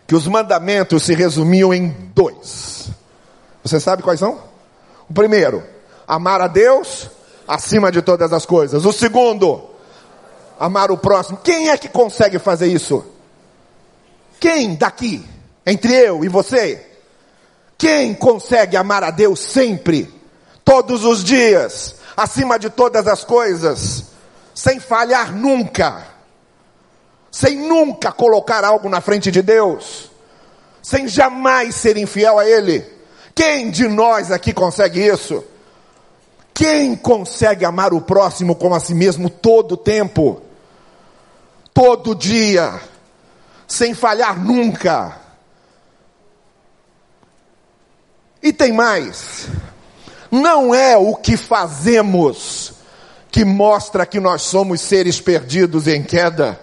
que 0.07 0.14
os 0.14 0.26
mandamentos 0.26 1.02
se 1.02 1.14
resumiam 1.14 1.75
em 1.75 1.90
dois. 2.14 2.90
Você 3.64 3.81
sabe 3.81 4.02
quais 4.02 4.21
são? 4.21 4.40
O 5.09 5.14
primeiro, 5.14 5.62
amar 6.07 6.40
a 6.40 6.47
Deus 6.47 7.11
acima 7.47 7.90
de 7.90 8.02
todas 8.02 8.33
as 8.33 8.47
coisas. 8.47 8.85
O 8.85 8.93
segundo, 8.93 9.64
amar 10.59 10.90
o 10.90 10.99
próximo. 10.99 11.38
Quem 11.38 11.71
é 11.71 11.76
que 11.76 11.88
consegue 11.88 12.38
fazer 12.38 12.69
isso? 12.69 13.05
Quem 14.38 14.75
daqui, 14.75 15.25
entre 15.67 15.93
eu 15.93 16.25
e 16.25 16.29
você? 16.29 16.89
Quem 17.80 18.12
consegue 18.12 18.76
amar 18.76 19.02
a 19.02 19.10
Deus 19.10 19.40
sempre, 19.40 20.12
todos 20.62 21.02
os 21.02 21.25
dias, 21.25 21.94
acima 22.14 22.58
de 22.58 22.68
todas 22.68 23.08
as 23.08 23.25
coisas, 23.25 24.04
sem 24.54 24.78
falhar 24.78 25.34
nunca, 25.34 26.06
sem 27.30 27.56
nunca 27.56 28.12
colocar 28.12 28.64
algo 28.64 28.87
na 28.90 29.00
frente 29.00 29.30
de 29.30 29.40
Deus, 29.40 30.10
sem 30.82 31.08
jamais 31.08 31.75
ser 31.75 31.96
infiel 31.96 32.38
a 32.38 32.46
Ele? 32.46 32.84
Quem 33.34 33.70
de 33.70 33.88
nós 33.88 34.30
aqui 34.30 34.52
consegue 34.52 35.00
isso? 35.00 35.42
Quem 36.52 36.94
consegue 36.94 37.64
amar 37.64 37.94
o 37.94 38.02
próximo 38.02 38.54
como 38.54 38.75
a 38.75 38.80
si 38.80 38.94
mesmo 38.94 39.30
todo 39.30 39.72
o 39.72 39.78
tempo, 39.78 40.42
todo 41.72 42.14
dia, 42.14 42.78
sem 43.66 43.94
falhar 43.94 44.38
nunca? 44.38 45.29
E 48.42 48.52
tem 48.52 48.73
mais. 48.73 49.49
Não 50.30 50.75
é 50.75 50.97
o 50.97 51.14
que 51.14 51.37
fazemos 51.37 52.75
que 53.30 53.44
mostra 53.44 54.04
que 54.04 54.18
nós 54.18 54.42
somos 54.42 54.80
seres 54.80 55.20
perdidos 55.20 55.87
em 55.87 56.02
queda. 56.02 56.61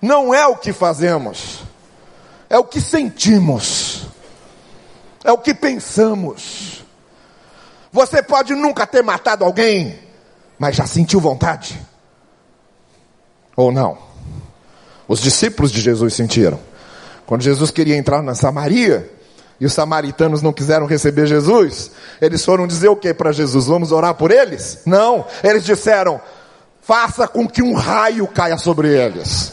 Não 0.00 0.34
é 0.34 0.46
o 0.46 0.56
que 0.56 0.72
fazemos. 0.72 1.60
É 2.48 2.58
o 2.58 2.64
que 2.64 2.80
sentimos. 2.80 4.06
É 5.22 5.32
o 5.32 5.38
que 5.38 5.54
pensamos. 5.54 6.84
Você 7.92 8.22
pode 8.22 8.54
nunca 8.54 8.86
ter 8.86 9.02
matado 9.02 9.44
alguém, 9.44 9.98
mas 10.58 10.76
já 10.76 10.86
sentiu 10.86 11.20
vontade? 11.20 11.80
Ou 13.56 13.70
não? 13.70 13.98
Os 15.06 15.20
discípulos 15.20 15.70
de 15.70 15.80
Jesus 15.80 16.14
sentiram. 16.14 16.58
Quando 17.26 17.42
Jesus 17.42 17.70
queria 17.70 17.96
entrar 17.96 18.22
na 18.22 18.34
Samaria, 18.34 19.13
e 19.60 19.66
os 19.66 19.72
samaritanos 19.72 20.42
não 20.42 20.52
quiseram 20.52 20.86
receber 20.86 21.26
Jesus, 21.26 21.90
eles 22.20 22.44
foram 22.44 22.66
dizer 22.66 22.88
o 22.88 22.96
que 22.96 23.14
para 23.14 23.32
Jesus? 23.32 23.66
Vamos 23.66 23.92
orar 23.92 24.14
por 24.14 24.30
eles? 24.30 24.80
Não, 24.84 25.24
eles 25.42 25.64
disseram: 25.64 26.20
faça 26.82 27.28
com 27.28 27.46
que 27.46 27.62
um 27.62 27.74
raio 27.74 28.26
caia 28.26 28.58
sobre 28.58 28.88
eles. 28.88 29.52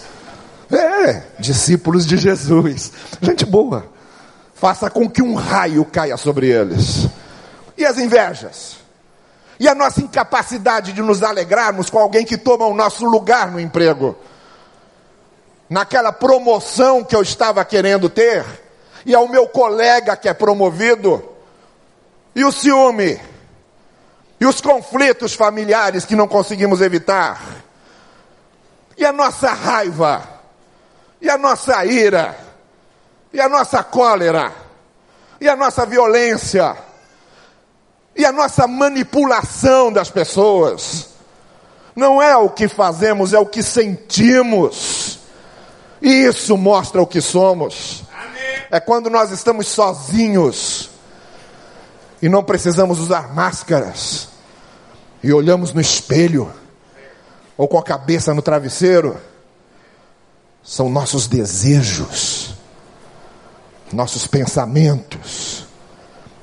É, 0.71 1.23
discípulos 1.37 2.05
de 2.05 2.17
Jesus, 2.17 2.91
gente 3.21 3.45
boa. 3.45 3.85
Faça 4.53 4.89
com 4.89 5.09
que 5.09 5.21
um 5.21 5.33
raio 5.33 5.83
caia 5.83 6.15
sobre 6.17 6.47
eles. 6.49 7.07
E 7.77 7.85
as 7.85 7.97
invejas? 7.97 8.77
E 9.59 9.67
a 9.67 9.75
nossa 9.75 10.01
incapacidade 10.01 10.93
de 10.93 11.01
nos 11.01 11.23
alegrarmos 11.23 11.89
com 11.89 11.99
alguém 11.99 12.25
que 12.25 12.37
toma 12.37 12.65
o 12.65 12.73
nosso 12.73 13.05
lugar 13.05 13.51
no 13.51 13.59
emprego? 13.59 14.15
Naquela 15.69 16.11
promoção 16.11 17.03
que 17.03 17.15
eu 17.15 17.21
estava 17.21 17.63
querendo 17.65 18.09
ter, 18.09 18.45
e 19.05 19.13
ao 19.15 19.27
meu 19.27 19.47
colega 19.47 20.15
que 20.15 20.29
é 20.29 20.33
promovido, 20.33 21.23
e 22.35 22.43
o 22.45 22.51
ciúme, 22.51 23.19
e 24.39 24.45
os 24.45 24.61
conflitos 24.61 25.33
familiares 25.33 26.05
que 26.05 26.15
não 26.15 26.27
conseguimos 26.27 26.81
evitar, 26.81 27.41
e 28.97 29.05
a 29.05 29.11
nossa 29.11 29.51
raiva, 29.51 30.27
e 31.21 31.29
a 31.29 31.37
nossa 31.37 31.85
ira, 31.85 32.37
e 33.33 33.39
a 33.39 33.47
nossa 33.47 33.83
cólera, 33.83 34.53
e 35.39 35.47
a 35.47 35.55
nossa 35.55 35.85
violência. 35.85 36.77
e 38.15 38.25
a 38.25 38.31
nossa 38.31 38.67
manipulação 38.67 39.91
das 39.91 40.09
pessoas. 40.09 41.11
Não 41.95 42.21
é 42.21 42.35
o 42.35 42.49
que 42.49 42.67
fazemos, 42.67 43.33
é 43.33 43.39
o 43.39 43.45
que 43.45 43.63
sentimos. 43.63 45.19
E 46.01 46.25
isso 46.25 46.57
mostra 46.57 47.01
o 47.01 47.07
que 47.07 47.21
somos. 47.21 48.00
É 48.71 48.79
quando 48.79 49.09
nós 49.09 49.31
estamos 49.31 49.67
sozinhos 49.67 50.89
e 52.21 52.29
não 52.29 52.41
precisamos 52.41 52.99
usar 52.99 53.33
máscaras 53.33 54.29
e 55.21 55.33
olhamos 55.33 55.73
no 55.73 55.81
espelho 55.81 56.49
ou 57.57 57.67
com 57.67 57.77
a 57.77 57.83
cabeça 57.83 58.33
no 58.33 58.41
travesseiro. 58.41 59.17
São 60.63 60.89
nossos 60.89 61.27
desejos, 61.27 62.55
nossos 63.91 64.25
pensamentos. 64.25 65.65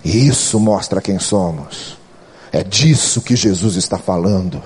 E 0.04 0.28
isso 0.28 0.60
mostra 0.60 1.00
quem 1.00 1.18
somos. 1.18 1.96
É 2.52 2.62
disso 2.62 3.22
que 3.22 3.34
Jesus 3.34 3.76
está 3.76 3.96
falando. 3.96 4.62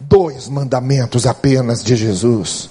Dois 0.00 0.48
mandamentos 0.48 1.26
apenas 1.26 1.84
de 1.84 1.94
Jesus 1.94 2.70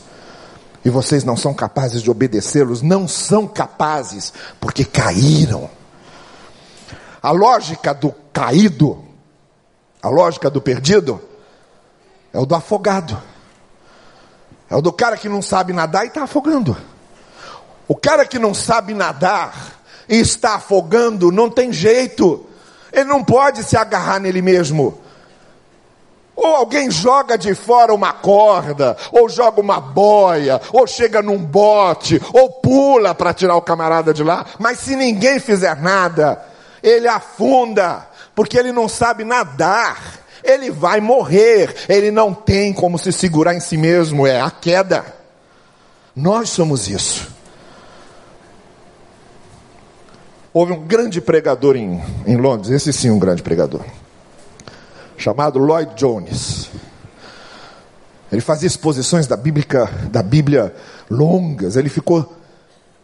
e 0.83 0.89
vocês 0.89 1.23
não 1.23 1.37
são 1.37 1.53
capazes 1.53 2.01
de 2.01 2.09
obedecê-los, 2.09 2.81
não 2.81 3.07
são 3.07 3.47
capazes, 3.47 4.33
porque 4.59 4.83
caíram. 4.83 5.69
A 7.21 7.31
lógica 7.31 7.93
do 7.93 8.13
caído, 8.33 9.03
a 10.01 10.09
lógica 10.09 10.49
do 10.49 10.59
perdido, 10.59 11.21
é 12.33 12.39
o 12.39 12.45
do 12.45 12.55
afogado. 12.55 13.21
É 14.69 14.75
o 14.75 14.81
do 14.81 14.91
cara 14.91 15.17
que 15.17 15.29
não 15.29 15.41
sabe 15.41 15.73
nadar 15.73 16.05
e 16.05 16.07
está 16.07 16.23
afogando. 16.23 16.75
O 17.87 17.95
cara 17.95 18.25
que 18.25 18.39
não 18.39 18.53
sabe 18.53 18.93
nadar 18.93 19.81
e 20.07 20.15
está 20.15 20.55
afogando, 20.55 21.31
não 21.31 21.49
tem 21.49 21.71
jeito. 21.73 22.47
Ele 22.91 23.03
não 23.03 23.23
pode 23.23 23.63
se 23.63 23.77
agarrar 23.77 24.19
nele 24.19 24.41
mesmo. 24.41 25.00
Ou 26.43 26.55
alguém 26.55 26.89
joga 26.89 27.37
de 27.37 27.53
fora 27.53 27.93
uma 27.93 28.11
corda, 28.13 28.97
ou 29.11 29.29
joga 29.29 29.61
uma 29.61 29.79
boia, 29.79 30.59
ou 30.73 30.87
chega 30.87 31.21
num 31.21 31.37
bote, 31.37 32.19
ou 32.33 32.49
pula 32.49 33.13
para 33.13 33.31
tirar 33.31 33.55
o 33.55 33.61
camarada 33.61 34.11
de 34.11 34.23
lá. 34.23 34.47
Mas 34.57 34.79
se 34.79 34.95
ninguém 34.95 35.39
fizer 35.39 35.79
nada, 35.79 36.43
ele 36.81 37.07
afunda, 37.07 38.07
porque 38.33 38.57
ele 38.57 38.71
não 38.71 38.89
sabe 38.89 39.23
nadar. 39.23 40.19
Ele 40.43 40.71
vai 40.71 40.99
morrer, 40.99 41.75
ele 41.87 42.09
não 42.09 42.33
tem 42.33 42.73
como 42.73 42.97
se 42.97 43.11
segurar 43.11 43.53
em 43.53 43.59
si 43.59 43.77
mesmo, 43.77 44.25
é 44.25 44.41
a 44.41 44.49
queda. 44.49 45.05
Nós 46.15 46.49
somos 46.49 46.87
isso. 46.87 47.29
Houve 50.51 50.73
um 50.73 50.87
grande 50.87 51.21
pregador 51.21 51.75
em, 51.75 52.01
em 52.25 52.35
Londres, 52.35 52.71
esse 52.71 52.91
sim, 52.91 53.11
um 53.11 53.19
grande 53.19 53.43
pregador 53.43 53.81
chamado 55.21 55.59
Lloyd 55.59 55.93
Jones. 55.95 56.69
Ele 58.31 58.41
fazia 58.41 58.67
exposições 58.67 59.27
da 59.27 59.37
Bíblia, 59.37 59.65
da 60.09 60.23
Bíblia 60.23 60.73
longas. 61.09 61.75
Ele 61.75 61.89
ficou 61.89 62.35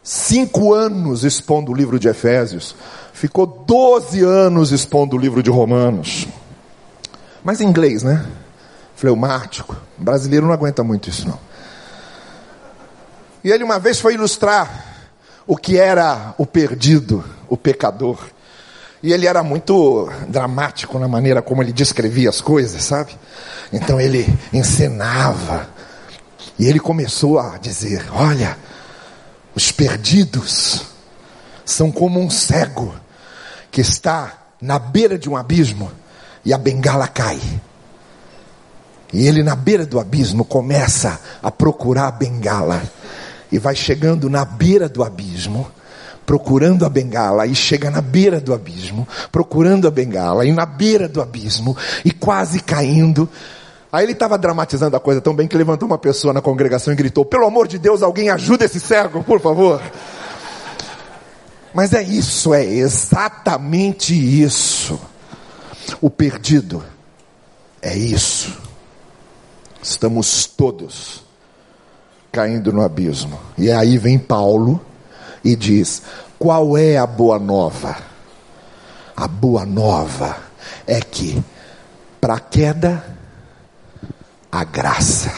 cinco 0.01 0.73
anos 0.73 1.23
expondo 1.23 1.71
o 1.71 1.75
livro 1.75 1.99
de 1.99 2.07
Efésios. 2.07 2.75
Ficou 3.13 3.45
doze 3.45 4.23
anos 4.23 4.71
expondo 4.71 5.15
o 5.15 5.19
livro 5.19 5.43
de 5.43 5.49
Romanos. 5.49 6.27
Mas 7.43 7.61
em 7.61 7.67
inglês, 7.67 8.03
né? 8.03 8.25
Fleumático. 8.95 9.75
O 9.99 10.03
brasileiro 10.03 10.45
não 10.45 10.53
aguenta 10.53 10.83
muito 10.83 11.09
isso, 11.09 11.27
não. 11.27 11.39
E 13.43 13.51
ele 13.51 13.63
uma 13.63 13.79
vez 13.79 13.99
foi 13.99 14.15
ilustrar 14.15 14.85
o 15.45 15.55
que 15.55 15.77
era 15.77 16.33
o 16.37 16.45
perdido, 16.45 17.23
o 17.47 17.55
pecador. 17.57 18.17
E 19.01 19.13
ele 19.13 19.27
era 19.27 19.43
muito 19.43 20.09
dramático 20.27 20.97
na 20.97 21.07
maneira 21.07 21.41
como 21.41 21.61
ele 21.61 21.71
descrevia 21.71 22.29
as 22.29 22.41
coisas, 22.41 22.83
sabe? 22.83 23.15
Então 23.71 23.99
ele 23.99 24.27
encenava. 24.51 25.69
E 26.57 26.65
ele 26.65 26.79
começou 26.79 27.39
a 27.39 27.57
dizer: 27.57 28.05
Olha, 28.11 28.57
os 29.55 29.71
perdidos 29.71 30.83
são 31.63 31.91
como 31.91 32.19
um 32.19 32.29
cego 32.29 32.93
que 33.69 33.81
está 33.81 34.33
na 34.59 34.79
beira 34.79 35.17
de 35.17 35.29
um 35.29 35.37
abismo 35.37 35.91
e 36.43 36.53
a 36.53 36.57
bengala 36.57 37.07
cai. 37.07 37.39
E 39.13 39.25
ele, 39.25 39.41
na 39.41 39.55
beira 39.55 39.85
do 39.85 39.99
abismo, 39.99 40.43
começa 40.43 41.19
a 41.41 41.49
procurar 41.49 42.07
a 42.07 42.11
bengala 42.11 42.81
e 43.51 43.57
vai 43.57 43.75
chegando 43.75 44.29
na 44.29 44.43
beira 44.43 44.89
do 44.89 45.03
abismo 45.03 45.69
procurando 46.27 46.85
a 46.85 46.89
bengala 46.89 47.47
e 47.47 47.55
chega 47.55 47.89
na 47.89 48.01
beira 48.01 48.41
do 48.41 48.53
abismo, 48.53 49.07
procurando 49.31 49.87
a 49.87 49.91
bengala 49.91 50.45
e 50.45 50.51
na 50.51 50.65
beira 50.65 51.07
do 51.07 51.21
abismo 51.21 51.75
e 52.03 52.11
quase 52.11 52.59
caindo. 52.59 53.29
Aí 53.89 54.03
ele 54.03 54.11
estava 54.11 54.37
dramatizando 54.37 54.97
a 54.97 54.99
coisa 54.99 55.21
tão 55.21 55.33
bem 55.33 55.47
que 55.47 55.57
levantou 55.57 55.87
uma 55.87 55.97
pessoa 55.97 56.33
na 56.33 56.41
congregação 56.41 56.91
e 56.91 56.97
gritou: 56.97 57.23
Pelo 57.23 57.47
amor 57.47 57.65
de 57.65 57.79
Deus, 57.79 58.03
alguém 58.03 58.29
ajuda 58.29 58.65
esse 58.65 58.77
cego, 58.77 59.23
por 59.23 59.39
favor. 59.39 59.81
Mas 61.73 61.93
é 61.93 62.03
isso, 62.03 62.53
é 62.53 62.65
exatamente 62.65 64.13
isso. 64.13 64.99
O 66.01 66.09
perdido 66.09 66.83
é 67.81 67.95
isso. 67.95 68.53
Estamos 69.81 70.45
todos 70.45 71.23
caindo 72.33 72.73
no 72.73 72.81
abismo. 72.81 73.39
E 73.57 73.71
aí 73.71 73.97
vem 73.97 74.19
Paulo 74.19 74.81
e 75.47 75.55
diz: 75.55 76.01
Qual 76.37 76.77
é 76.77 76.97
a 76.97 77.07
boa 77.07 77.39
nova? 77.39 77.95
A 79.15 79.27
boa 79.29 79.65
nova 79.65 80.37
é 80.85 80.99
que, 80.99 81.41
para 82.19 82.35
a 82.35 82.39
queda, 82.39 83.01
a 84.51 84.65
graça. 84.65 85.31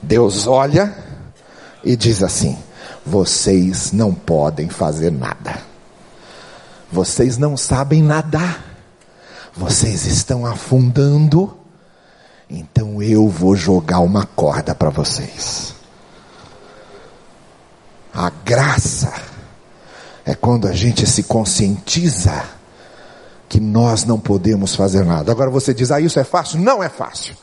Deus 0.00 0.46
olha 0.46 0.96
e 1.82 1.96
diz 1.96 2.22
assim: 2.22 2.56
Vocês 3.04 3.90
não 3.90 4.14
podem 4.14 4.68
fazer 4.68 5.10
nada. 5.10 5.58
Vocês 6.92 7.36
não 7.36 7.56
sabem 7.56 8.00
nadar. 8.00 8.64
Vocês 9.56 10.06
estão 10.06 10.46
afundando. 10.46 11.56
Então 12.48 13.02
eu 13.02 13.28
vou 13.28 13.56
jogar 13.56 13.98
uma 13.98 14.24
corda 14.24 14.72
para 14.72 14.90
vocês. 14.90 15.79
A 18.12 18.30
graça 18.44 19.12
é 20.24 20.34
quando 20.34 20.66
a 20.66 20.72
gente 20.72 21.06
se 21.06 21.22
conscientiza 21.22 22.44
que 23.48 23.60
nós 23.60 24.04
não 24.04 24.18
podemos 24.18 24.74
fazer 24.76 25.04
nada. 25.04 25.32
Agora 25.32 25.50
você 25.50 25.74
diz, 25.74 25.90
ah, 25.90 26.00
isso 26.00 26.20
é 26.20 26.24
fácil? 26.24 26.60
Não 26.60 26.82
é 26.82 26.88
fácil. 26.88 27.34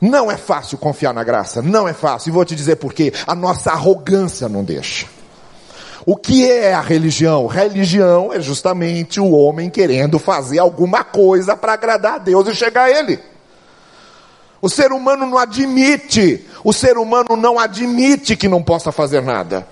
Não 0.00 0.30
é 0.30 0.36
fácil 0.36 0.76
confiar 0.76 1.14
na 1.14 1.24
graça, 1.24 1.62
não 1.62 1.88
é 1.88 1.92
fácil. 1.92 2.28
E 2.28 2.32
vou 2.32 2.44
te 2.44 2.54
dizer 2.54 2.76
por 2.76 2.92
quê. 2.92 3.12
A 3.26 3.34
nossa 3.34 3.70
arrogância 3.70 4.48
não 4.48 4.64
deixa. 4.64 5.06
O 6.04 6.16
que 6.16 6.50
é 6.50 6.74
a 6.74 6.80
religião? 6.80 7.46
Religião 7.46 8.32
é 8.32 8.40
justamente 8.40 9.18
o 9.18 9.30
homem 9.30 9.70
querendo 9.70 10.18
fazer 10.18 10.58
alguma 10.58 11.02
coisa 11.02 11.56
para 11.56 11.72
agradar 11.72 12.14
a 12.14 12.18
Deus 12.18 12.46
e 12.48 12.54
chegar 12.54 12.84
a 12.84 12.90
Ele. 12.90 13.18
O 14.60 14.68
ser 14.68 14.92
humano 14.92 15.26
não 15.26 15.38
admite, 15.38 16.46
o 16.64 16.72
ser 16.72 16.96
humano 16.96 17.36
não 17.36 17.58
admite 17.58 18.34
que 18.34 18.48
não 18.48 18.62
possa 18.62 18.90
fazer 18.90 19.20
nada. 19.20 19.66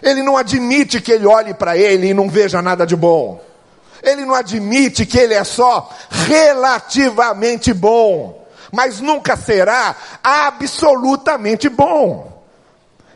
Ele 0.00 0.22
não 0.22 0.36
admite 0.36 1.00
que 1.00 1.10
ele 1.10 1.26
olhe 1.26 1.52
para 1.52 1.76
ele 1.76 2.06
e 2.08 2.14
não 2.14 2.30
veja 2.30 2.62
nada 2.62 2.86
de 2.86 2.94
bom. 2.94 3.40
Ele 4.00 4.24
não 4.24 4.34
admite 4.34 5.04
que 5.04 5.18
ele 5.18 5.34
é 5.34 5.42
só 5.42 5.90
relativamente 6.08 7.72
bom, 7.72 8.46
mas 8.72 9.00
nunca 9.00 9.36
será 9.36 9.96
absolutamente 10.22 11.68
bom. 11.68 12.40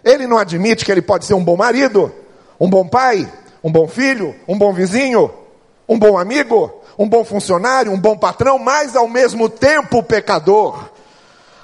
Ele 0.05 0.27
não 0.27 0.37
admite 0.37 0.85
que 0.85 0.91
ele 0.91 1.01
pode 1.01 1.25
ser 1.25 1.35
um 1.35 1.45
bom 1.45 1.57
marido, 1.57 2.13
um 2.59 2.69
bom 2.69 2.85
pai, 2.85 3.33
um 3.63 3.71
bom 3.71 3.87
filho, 3.87 4.35
um 4.49 4.59
bom 4.59 4.73
vizinho, 4.73 5.33
um 5.89 5.97
bom 5.97 6.19
amigo, 6.19 6.73
um 6.99 7.09
bom 7.09 7.25
funcionário, 7.25 7.93
um 7.93 8.01
bom 8.01 8.19
patrão, 8.19 8.59
mas 8.59 8.97
ao 8.97 9.07
mesmo 9.07 9.49
tempo 9.49 10.03
pecador 10.03 10.92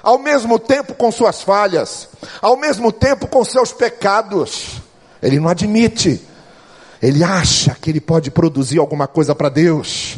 ao 0.01 0.17
mesmo 0.17 0.57
tempo 0.57 0.93
com 0.93 1.11
suas 1.11 1.41
falhas, 1.41 2.09
ao 2.41 2.57
mesmo 2.57 2.91
tempo 2.91 3.27
com 3.27 3.43
seus 3.43 3.71
pecados. 3.71 4.81
Ele 5.21 5.39
não 5.39 5.49
admite. 5.49 6.21
Ele 7.01 7.23
acha 7.23 7.75
que 7.79 7.89
ele 7.89 8.01
pode 8.01 8.29
produzir 8.31 8.79
alguma 8.79 9.07
coisa 9.07 9.33
para 9.33 9.49
Deus. 9.49 10.17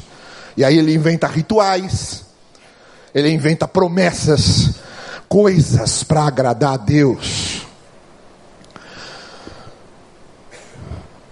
E 0.56 0.64
aí 0.64 0.78
ele 0.78 0.94
inventa 0.94 1.28
rituais, 1.28 2.26
ele 3.14 3.30
inventa 3.30 3.68
promessas, 3.68 4.76
coisas 5.30 6.04
para 6.04 6.24
agradar 6.24 6.74
a 6.74 6.78
Deus. 6.78 7.66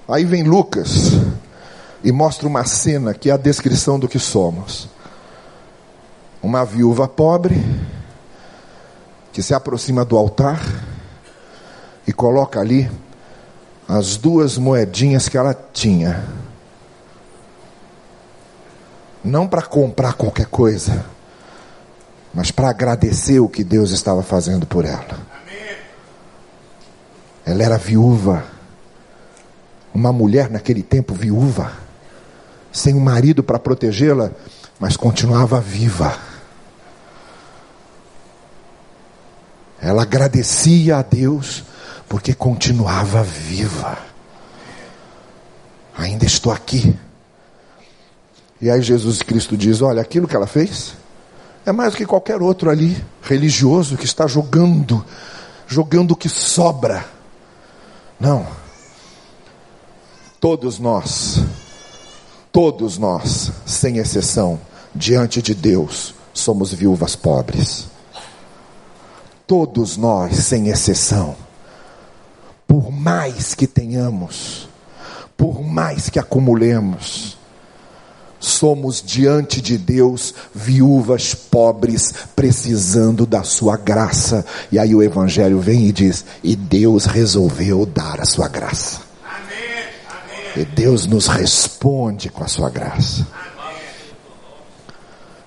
Aí 0.07 0.25
vem 0.25 0.43
Lucas 0.43 1.11
e 2.03 2.11
mostra 2.11 2.47
uma 2.47 2.65
cena 2.65 3.13
que 3.13 3.29
é 3.29 3.33
a 3.33 3.37
descrição 3.37 3.99
do 3.99 4.07
que 4.07 4.17
somos. 4.17 4.87
Uma 6.41 6.63
viúva 6.63 7.07
pobre 7.07 7.63
que 9.31 9.41
se 9.41 9.53
aproxima 9.53 10.03
do 10.03 10.17
altar 10.17 10.59
e 12.07 12.13
coloca 12.13 12.59
ali 12.59 12.89
as 13.87 14.17
duas 14.17 14.57
moedinhas 14.57 15.27
que 15.27 15.37
ela 15.37 15.53
tinha. 15.73 16.39
não 19.23 19.47
para 19.47 19.61
comprar 19.61 20.13
qualquer 20.13 20.45
coisa, 20.47 21.05
mas 22.33 22.51
para 22.51 22.69
agradecer 22.69 23.39
o 23.39 23.49
que 23.49 23.63
Deus 23.63 23.91
estava 23.91 24.23
fazendo 24.23 24.65
por 24.65 24.85
ela. 24.85 25.19
Ela 27.45 27.63
era 27.63 27.77
viúva, 27.77 28.43
uma 29.93 30.13
mulher 30.13 30.49
naquele 30.49 30.83
tempo 30.83 31.13
viúva, 31.13 31.71
sem 32.71 32.95
um 32.95 32.99
marido 32.99 33.43
para 33.43 33.57
protegê-la, 33.57 34.31
mas 34.79 34.95
continuava 34.95 35.59
viva. 35.59 36.15
Ela 39.81 40.03
agradecia 40.03 40.97
a 40.97 41.01
Deus 41.01 41.63
porque 42.07 42.33
continuava 42.33 43.23
viva. 43.23 43.97
Ainda 45.97 46.25
estou 46.25 46.51
aqui. 46.51 46.97
E 48.61 48.69
aí 48.69 48.81
Jesus 48.81 49.21
Cristo 49.21 49.55
diz: 49.55 49.81
Olha, 49.81 50.01
aquilo 50.01 50.27
que 50.27 50.35
ela 50.35 50.47
fez 50.47 50.93
é 51.65 51.71
mais 51.71 51.91
do 51.91 51.97
que 51.97 52.05
qualquer 52.05 52.41
outro 52.41 52.69
ali, 52.69 53.03
religioso, 53.21 53.95
que 53.95 54.05
está 54.05 54.27
jogando, 54.27 55.05
jogando 55.67 56.11
o 56.11 56.15
que 56.15 56.27
sobra. 56.27 57.05
Não. 58.19 58.45
Todos 60.39 60.79
nós, 60.79 61.43
todos 62.51 62.97
nós, 62.97 63.51
sem 63.65 63.97
exceção, 63.97 64.59
diante 64.95 65.41
de 65.41 65.53
Deus, 65.53 66.15
somos 66.33 66.73
viúvas 66.73 67.15
pobres. 67.15 67.87
Todos 69.49 69.97
nós, 69.97 70.35
sem 70.45 70.67
exceção, 70.67 71.35
por 72.67 72.91
mais 72.91 73.55
que 73.55 73.65
tenhamos, 73.65 74.69
por 75.35 75.63
mais 75.63 76.07
que 76.07 76.19
acumulemos, 76.19 77.35
somos 78.39 79.01
diante 79.01 79.59
de 79.59 79.75
Deus 79.75 80.35
viúvas 80.53 81.33
pobres 81.33 82.13
precisando 82.35 83.25
da 83.25 83.41
sua 83.41 83.75
graça. 83.75 84.45
E 84.71 84.77
aí 84.77 84.93
o 84.93 85.01
evangelho 85.01 85.59
vem 85.59 85.87
e 85.87 85.91
diz: 85.91 86.23
"E 86.43 86.55
Deus 86.55 87.05
resolveu 87.05 87.87
dar 87.87 88.21
a 88.21 88.25
sua 88.27 88.47
graça". 88.47 89.01
Amém. 89.25 89.83
Amém. 90.11 90.63
E 90.63 90.65
Deus 90.65 91.07
nos 91.07 91.25
responde 91.25 92.29
com 92.29 92.43
a 92.43 92.47
sua 92.47 92.69
graça. 92.69 93.25
Amém. 93.33 93.79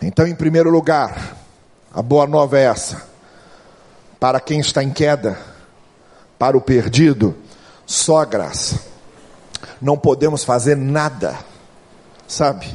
Então, 0.03 0.27
em 0.27 0.35
primeiro 0.35 0.71
lugar, 0.71 1.37
a 1.95 2.03
boa 2.03 2.27
nova 2.27 2.59
é 2.59 2.65
essa. 2.65 3.12
Para 4.23 4.39
quem 4.39 4.61
está 4.61 4.83
em 4.83 4.91
queda, 4.91 5.37
para 6.39 6.57
o 6.57 6.61
perdido, 6.61 7.35
só 7.85 8.25
graça. 8.25 8.81
Não 9.81 9.99
podemos 9.99 10.45
fazer 10.45 10.77
nada 10.77 11.37
sabe? 12.33 12.67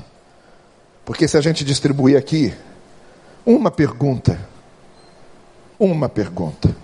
Porque 1.03 1.27
se 1.27 1.37
a 1.37 1.41
gente 1.41 1.65
distribuir 1.65 2.17
aqui, 2.17 2.53
uma 3.45 3.71
pergunta, 3.71 4.39
uma 5.79 6.07
pergunta. 6.07 6.75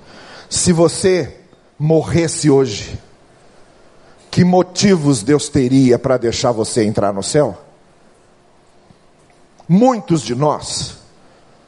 Se 0.50 0.74
você 0.74 1.40
morresse 1.78 2.50
hoje, 2.50 3.00
que 4.32 4.44
motivos 4.44 5.22
Deus 5.22 5.50
teria 5.50 6.00
para 6.00 6.18
deixar 6.18 6.52
você 6.52 6.84
entrar 6.84 7.14
no 7.14 7.22
céu? 7.22 7.58
Muitos 9.68 10.22
de 10.22 10.36
nós 10.36 10.98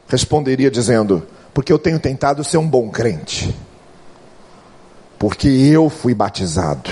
responderia 0.07 0.71
dizendo: 0.71 1.27
porque 1.55 1.73
eu 1.73 1.79
tenho 1.79 1.99
tentado 1.99 2.43
ser 2.43 2.57
um 2.57 2.69
bom 2.69 2.91
crente, 2.91 3.55
porque 5.17 5.47
eu 5.47 5.89
fui 5.89 6.13
batizado, 6.13 6.91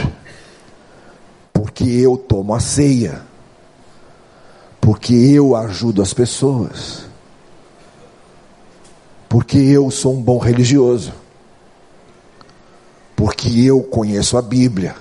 porque 1.54 1.84
eu 1.84 2.18
tomo 2.18 2.56
a 2.56 2.60
ceia 2.60 3.32
porque 4.84 5.14
eu 5.14 5.56
ajudo 5.56 6.02
as 6.02 6.14
pessoas. 6.14 7.06
Porque 9.30 9.58
eu 9.58 9.90
sou 9.90 10.14
um 10.14 10.22
bom 10.22 10.38
religioso. 10.38 11.14
Porque 13.16 13.64
eu 13.64 13.82
conheço 13.82 14.38
a 14.38 14.42
Bíblia. 14.42 14.94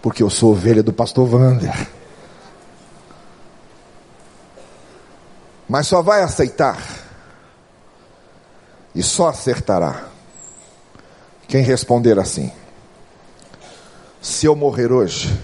Porque 0.00 0.22
eu 0.22 0.30
sou 0.30 0.52
ovelha 0.52 0.82
do 0.82 0.94
pastor 0.94 1.28
Wander. 1.28 1.88
Mas 5.70 5.86
só 5.86 6.02
vai 6.02 6.20
aceitar 6.20 6.76
e 8.92 9.04
só 9.04 9.28
acertará 9.28 10.02
quem 11.46 11.62
responder 11.62 12.18
assim: 12.18 12.50
Se 14.20 14.46
eu 14.46 14.56
morrer 14.56 14.90
hoje, 14.90 15.40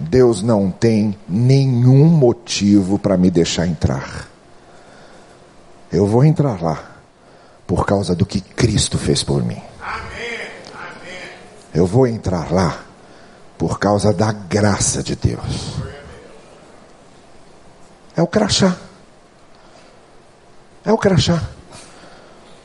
Deus 0.00 0.42
não 0.42 0.68
tem 0.68 1.16
nenhum 1.28 2.06
motivo 2.06 2.98
para 2.98 3.16
me 3.16 3.30
deixar 3.30 3.68
entrar. 3.68 4.26
Eu 5.92 6.04
vou 6.04 6.24
entrar 6.24 6.60
lá 6.60 6.96
por 7.64 7.86
causa 7.86 8.16
do 8.16 8.26
que 8.26 8.40
Cristo 8.40 8.98
fez 8.98 9.22
por 9.22 9.44
mim. 9.44 9.62
Eu 11.72 11.86
vou 11.86 12.04
entrar 12.04 12.52
lá 12.52 12.82
por 13.56 13.78
causa 13.78 14.12
da 14.12 14.32
graça 14.32 15.04
de 15.04 15.14
Deus. 15.14 15.91
É 18.16 18.22
o 18.22 18.26
crachá. 18.26 18.76
É 20.84 20.92
o 20.92 20.98
crachá. 20.98 21.40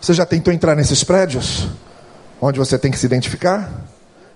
Você 0.02 0.14
já 0.14 0.26
tentou 0.26 0.54
entrar 0.54 0.76
nesses 0.76 1.04
prédios? 1.04 1.68
Onde 2.42 2.60
você 2.60 2.78
tem 2.78 2.92
que 2.92 2.98
se 2.98 3.06
identificar? 3.06 3.70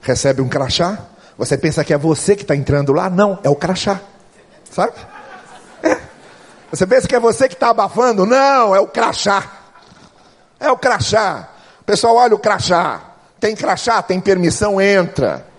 Recebe 0.01 0.41
um 0.41 0.49
crachá? 0.49 0.99
Você 1.37 1.57
pensa 1.57 1.83
que 1.83 1.93
é 1.93 1.97
você 1.97 2.35
que 2.35 2.43
está 2.43 2.55
entrando 2.55 2.93
lá? 2.93 3.09
Não, 3.09 3.39
é 3.43 3.49
o 3.49 3.55
crachá. 3.55 3.99
Sabe? 4.69 4.93
É. 5.83 5.97
Você 6.71 6.87
pensa 6.87 7.07
que 7.07 7.15
é 7.15 7.19
você 7.19 7.47
que 7.47 7.55
está 7.55 7.69
abafando? 7.69 8.25
Não, 8.25 8.75
é 8.75 8.79
o 8.79 8.87
crachá. 8.87 9.51
É 10.59 10.71
o 10.71 10.77
crachá. 10.77 11.49
Pessoal, 11.85 12.15
olha 12.15 12.35
o 12.35 12.39
crachá. 12.39 13.01
Tem 13.39 13.55
crachá, 13.55 14.01
tem 14.01 14.19
permissão, 14.19 14.79
entra. 14.79 15.50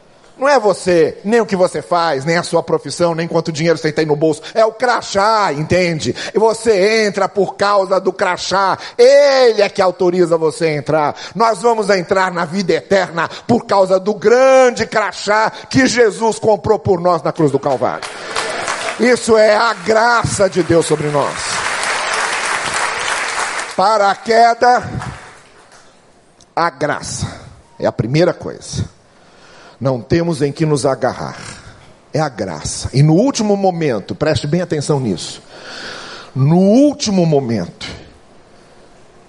Não 0.43 0.49
é 0.49 0.59
você, 0.59 1.17
nem 1.23 1.41
o 1.41 1.47
que 1.47 1.55
você 1.55 1.81
faz, 1.81 2.25
nem 2.25 2.37
a 2.37 2.43
sua 2.43 2.65
profissão, 2.65 3.15
nem 3.15 3.29
quanto 3.29 3.53
dinheiro 3.53 3.79
você 3.79 3.93
tem 3.93 4.05
no 4.05 4.17
bolso. 4.17 4.43
É 4.53 4.65
o 4.65 4.73
crachá, 4.73 5.53
entende? 5.53 6.17
E 6.35 6.37
você 6.37 7.07
entra 7.07 7.29
por 7.29 7.55
causa 7.55 8.01
do 8.01 8.13
crachá. 8.13 8.77
Ele 8.99 9.63
é 9.63 9.69
que 9.69 9.81
autoriza 9.81 10.37
você 10.37 10.65
a 10.65 10.75
entrar. 10.75 11.15
Nós 11.33 11.63
vamos 11.63 11.89
entrar 11.91 12.33
na 12.33 12.45
vida 12.45 12.73
eterna 12.73 13.31
por 13.47 13.67
causa 13.67 14.01
do 14.01 14.15
grande 14.15 14.85
crachá 14.85 15.49
que 15.71 15.87
Jesus 15.87 16.41
comprou 16.41 16.81
por 16.81 17.01
nós 17.01 17.23
na 17.23 17.31
cruz 17.31 17.53
do 17.53 17.61
Calvário. 17.61 18.11
Isso 18.99 19.37
é 19.39 19.55
a 19.55 19.73
graça 19.73 20.51
de 20.51 20.65
Deus 20.65 20.87
sobre 20.87 21.07
nós. 21.07 21.39
Para 23.77 24.11
a 24.11 24.17
queda, 24.17 24.91
a 26.57 26.69
graça. 26.69 27.29
É 27.79 27.87
a 27.87 27.93
primeira 27.93 28.35
coisa 28.35 28.91
não 29.83 30.01
temos 30.01 30.41
em 30.41 30.53
que 30.53 30.65
nos 30.65 30.87
agarrar. 30.87 31.37
É 32.15 32.21
a 32.21 32.29
graça. 32.29 32.89
E 32.95 33.03
no 33.03 33.15
último 33.15 33.57
momento, 33.57 34.15
preste 34.15 34.47
bem 34.47 34.61
atenção 34.61 35.01
nisso. 35.01 35.43
No 36.37 36.57
último 36.57 37.27
momento, 37.27 37.89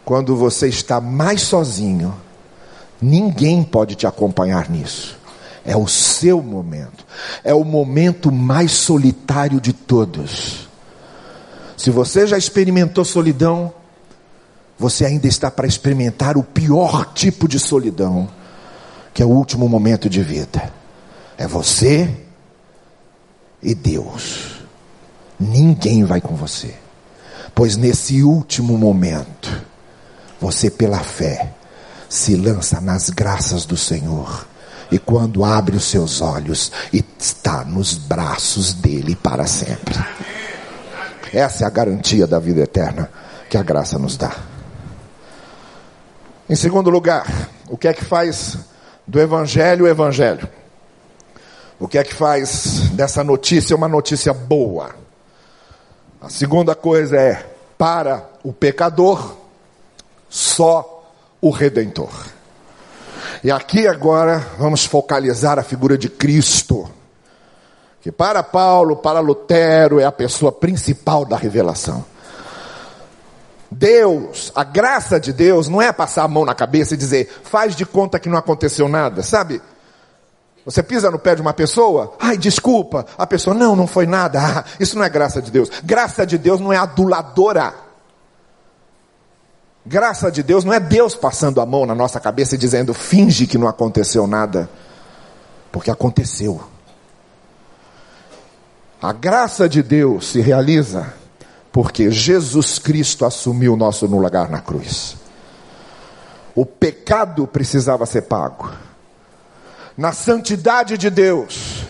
quando 0.05 0.35
você 0.35 0.67
está 0.67 1.01
mais 1.01 1.41
sozinho, 1.41 2.13
ninguém 3.01 3.63
pode 3.63 3.95
te 3.95 4.05
acompanhar 4.05 4.69
nisso. 4.69 5.17
É 5.65 5.75
o 5.75 5.87
seu 5.87 6.39
momento. 6.39 7.03
É 7.43 7.55
o 7.55 7.63
momento 7.63 8.31
mais 8.31 8.73
solitário 8.73 9.59
de 9.59 9.73
todos. 9.73 10.69
Se 11.75 11.89
você 11.89 12.27
já 12.27 12.37
experimentou 12.37 13.03
solidão, 13.03 13.73
você 14.77 15.03
ainda 15.03 15.25
está 15.25 15.49
para 15.49 15.65
experimentar 15.65 16.37
o 16.37 16.43
pior 16.43 17.11
tipo 17.15 17.47
de 17.47 17.57
solidão 17.57 18.29
que 19.13 19.21
é 19.21 19.25
o 19.25 19.29
último 19.29 19.69
momento 19.69 20.09
de 20.09 20.21
vida. 20.21 20.71
É 21.37 21.47
você 21.47 22.09
e 23.61 23.75
Deus. 23.75 24.61
Ninguém 25.39 26.03
vai 26.03 26.19
com 26.19 26.35
você. 26.35 26.73
Pois 27.53 27.77
nesse 27.77 28.23
último 28.23 28.77
momento, 28.77 29.63
você 30.41 30.69
pela 30.69 30.99
fé 30.99 31.53
se 32.09 32.35
lança 32.35 32.81
nas 32.81 33.09
graças 33.09 33.65
do 33.65 33.77
Senhor. 33.77 34.47
E 34.91 34.99
quando 34.99 35.43
abre 35.43 35.75
os 35.75 35.85
seus 35.85 36.21
olhos, 36.21 36.71
está 36.91 37.63
nos 37.63 37.95
braços 37.95 38.73
dele 38.73 39.15
para 39.15 39.47
sempre. 39.47 39.95
Essa 41.31 41.63
é 41.63 41.67
a 41.67 41.69
garantia 41.69 42.27
da 42.27 42.39
vida 42.39 42.61
eterna 42.61 43.09
que 43.49 43.57
a 43.57 43.63
graça 43.63 43.97
nos 43.97 44.17
dá. 44.17 44.35
Em 46.47 46.55
segundo 46.55 46.89
lugar, 46.89 47.49
o 47.69 47.77
que 47.77 47.87
é 47.87 47.93
que 47.93 48.05
faz 48.05 48.57
do 49.05 49.19
Evangelho 49.19 49.85
o 49.85 49.87
Evangelho. 49.87 50.47
O 51.79 51.87
que 51.87 51.97
é 51.97 52.03
que 52.03 52.13
faz 52.13 52.89
dessa 52.91 53.23
notícia 53.23 53.75
uma 53.75 53.87
notícia 53.87 54.33
boa? 54.33 54.95
A 56.21 56.29
segunda 56.29 56.73
coisa 56.75 57.17
é: 57.17 57.45
para 57.77 58.29
o 58.43 58.53
pecador, 58.53 59.35
só 60.29 61.11
o 61.41 61.49
redentor. 61.49 62.11
E 63.43 63.51
aqui 63.51 63.87
agora 63.87 64.39
vamos 64.57 64.85
focalizar 64.85 65.59
a 65.59 65.63
figura 65.63 65.97
de 65.97 66.07
Cristo, 66.07 66.89
Que 68.01 68.11
para 68.11 68.41
Paulo, 68.43 68.97
para 68.97 69.19
Lutero, 69.19 69.99
é 69.99 70.05
a 70.05 70.11
pessoa 70.11 70.51
principal 70.51 71.25
da 71.25 71.35
revelação. 71.35 72.05
Deus, 73.73 74.51
a 74.55 74.63
graça 74.63 75.19
de 75.19 75.33
Deus 75.33 75.67
não 75.67 75.81
é 75.81 75.91
passar 75.91 76.23
a 76.23 76.27
mão 76.27 76.45
na 76.45 76.53
cabeça 76.53 76.93
e 76.93 76.97
dizer, 76.97 77.29
faz 77.43 77.75
de 77.75 77.85
conta 77.85 78.19
que 78.19 78.29
não 78.29 78.37
aconteceu 78.37 78.87
nada, 78.87 79.23
sabe? 79.23 79.61
Você 80.65 80.81
pisa 80.81 81.11
no 81.11 81.19
pé 81.19 81.35
de 81.35 81.41
uma 81.41 81.53
pessoa, 81.53 82.13
ai, 82.19 82.37
desculpa. 82.37 83.05
A 83.17 83.27
pessoa, 83.27 83.53
não, 83.53 83.75
não 83.75 83.85
foi 83.85 84.05
nada. 84.05 84.39
Ah, 84.39 84.63
isso 84.79 84.97
não 84.97 85.03
é 85.03 85.09
graça 85.09 85.41
de 85.41 85.51
Deus. 85.51 85.69
Graça 85.83 86.25
de 86.25 86.37
Deus 86.37 86.61
não 86.61 86.71
é 86.71 86.77
aduladora. 86.77 87.73
Graça 89.85 90.31
de 90.31 90.41
Deus 90.41 90.63
não 90.63 90.71
é 90.71 90.79
Deus 90.79 91.15
passando 91.15 91.59
a 91.59 91.65
mão 91.65 91.85
na 91.85 91.93
nossa 91.93 92.19
cabeça 92.19 92.55
e 92.55 92.57
dizendo, 92.57 92.93
finge 92.93 93.45
que 93.45 93.57
não 93.57 93.67
aconteceu 93.67 94.25
nada. 94.25 94.69
Porque 95.69 95.91
aconteceu. 95.91 96.63
A 99.01 99.11
graça 99.11 99.67
de 99.67 99.83
Deus 99.83 100.27
se 100.27 100.39
realiza 100.39 101.22
porque 101.73 102.11
Jesus 102.11 102.77
Cristo 102.77 103.25
assumiu 103.25 103.73
o 103.73 103.75
nosso 103.75 104.05
lugar 104.05 104.47
na 104.47 104.61
cruz. 104.61 105.17
O 106.53 106.67
pecado 106.67 107.47
precisava 107.47 108.05
ser 108.05 108.21
pago 108.21 108.71
na 109.97 110.11
santidade 110.11 110.99
de 110.99 111.09
Deus, 111.09 111.83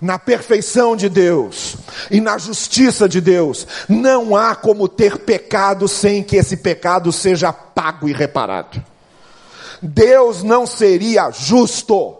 na 0.00 0.18
perfeição 0.18 0.96
de 0.96 1.08
Deus 1.08 1.76
e 2.10 2.20
na 2.20 2.38
justiça 2.38 3.08
de 3.08 3.20
Deus. 3.20 3.68
Não 3.88 4.34
há 4.36 4.56
como 4.56 4.88
ter 4.88 5.18
pecado 5.18 5.86
sem 5.86 6.24
que 6.24 6.34
esse 6.34 6.56
pecado 6.56 7.12
seja 7.12 7.52
pago 7.52 8.08
e 8.08 8.12
reparado. 8.12 8.82
Deus 9.80 10.42
não 10.42 10.66
seria 10.66 11.30
justo 11.30 12.16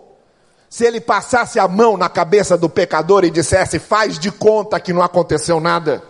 se 0.68 0.84
ele 0.84 1.00
passasse 1.00 1.58
a 1.58 1.66
mão 1.66 1.96
na 1.96 2.08
cabeça 2.08 2.56
do 2.56 2.68
pecador 2.68 3.24
e 3.24 3.30
dissesse: 3.30 3.80
faz 3.80 4.16
de 4.16 4.30
conta 4.30 4.78
que 4.78 4.92
não 4.92 5.02
aconteceu 5.02 5.58
nada. 5.58 6.09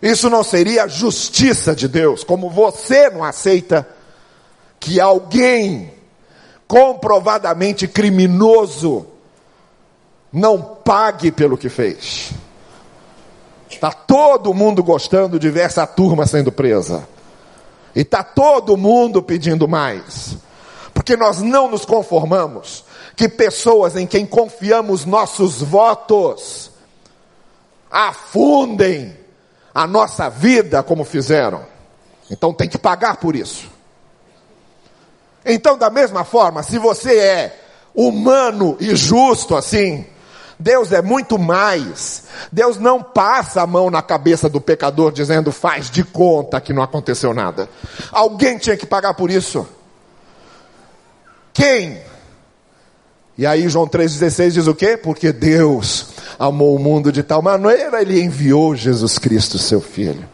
Isso 0.00 0.28
não 0.28 0.44
seria 0.44 0.88
justiça 0.88 1.74
de 1.74 1.88
Deus, 1.88 2.22
como 2.22 2.50
você 2.50 3.08
não 3.10 3.24
aceita 3.24 3.88
que 4.78 5.00
alguém 5.00 5.92
comprovadamente 6.66 7.88
criminoso 7.88 9.06
não 10.32 10.60
pague 10.60 11.32
pelo 11.32 11.56
que 11.56 11.68
fez. 11.68 12.32
Está 13.70 13.90
todo 13.90 14.54
mundo 14.54 14.82
gostando 14.82 15.38
de 15.38 15.50
ver 15.50 15.60
essa 15.60 15.86
turma 15.86 16.26
sendo 16.26 16.52
presa. 16.52 17.06
E 17.94 18.00
está 18.00 18.22
todo 18.22 18.76
mundo 18.76 19.22
pedindo 19.22 19.66
mais. 19.66 20.36
Porque 20.92 21.16
nós 21.16 21.40
não 21.40 21.70
nos 21.70 21.84
conformamos 21.84 22.84
que 23.14 23.28
pessoas 23.28 23.96
em 23.96 24.06
quem 24.06 24.26
confiamos 24.26 25.04
nossos 25.04 25.62
votos 25.62 26.70
afundem 27.90 29.16
a 29.76 29.86
nossa 29.86 30.30
vida 30.30 30.82
como 30.82 31.04
fizeram. 31.04 31.60
Então 32.30 32.54
tem 32.54 32.66
que 32.66 32.78
pagar 32.78 33.18
por 33.18 33.36
isso. 33.36 33.70
Então, 35.44 35.76
da 35.76 35.90
mesma 35.90 36.24
forma, 36.24 36.62
se 36.62 36.78
você 36.78 37.18
é 37.18 37.60
humano 37.94 38.74
e 38.80 38.96
justo 38.96 39.54
assim, 39.54 40.06
Deus 40.58 40.92
é 40.92 41.02
muito 41.02 41.38
mais. 41.38 42.24
Deus 42.50 42.78
não 42.78 43.02
passa 43.02 43.60
a 43.60 43.66
mão 43.66 43.90
na 43.90 44.00
cabeça 44.00 44.48
do 44.48 44.62
pecador 44.62 45.12
dizendo 45.12 45.52
faz 45.52 45.90
de 45.90 46.02
conta 46.02 46.58
que 46.58 46.72
não 46.72 46.82
aconteceu 46.82 47.34
nada. 47.34 47.68
Alguém 48.10 48.56
tinha 48.56 48.78
que 48.78 48.86
pagar 48.86 49.12
por 49.12 49.30
isso. 49.30 49.68
Quem? 51.52 52.00
E 53.38 53.46
aí 53.46 53.68
João 53.68 53.86
3,16 53.86 54.50
diz 54.50 54.66
o 54.66 54.74
quê? 54.74 54.96
Porque 54.96 55.32
Deus 55.32 56.06
amou 56.38 56.74
o 56.74 56.78
mundo 56.78 57.12
de 57.12 57.22
tal 57.22 57.42
maneira, 57.42 58.00
Ele 58.00 58.20
enviou 58.20 58.74
Jesus 58.74 59.18
Cristo, 59.18 59.58
seu 59.58 59.80
Filho. 59.80 60.26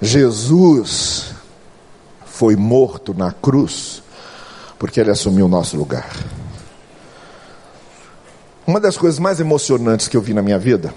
Jesus 0.00 1.26
foi 2.24 2.54
morto 2.54 3.14
na 3.14 3.32
cruz, 3.32 4.02
porque 4.78 5.00
ele 5.00 5.10
assumiu 5.10 5.46
o 5.46 5.48
nosso 5.48 5.76
lugar. 5.76 6.10
Uma 8.66 8.78
das 8.78 8.96
coisas 8.98 9.18
mais 9.18 9.40
emocionantes 9.40 10.06
que 10.06 10.16
eu 10.16 10.20
vi 10.20 10.34
na 10.34 10.42
minha 10.42 10.58
vida 10.58 10.92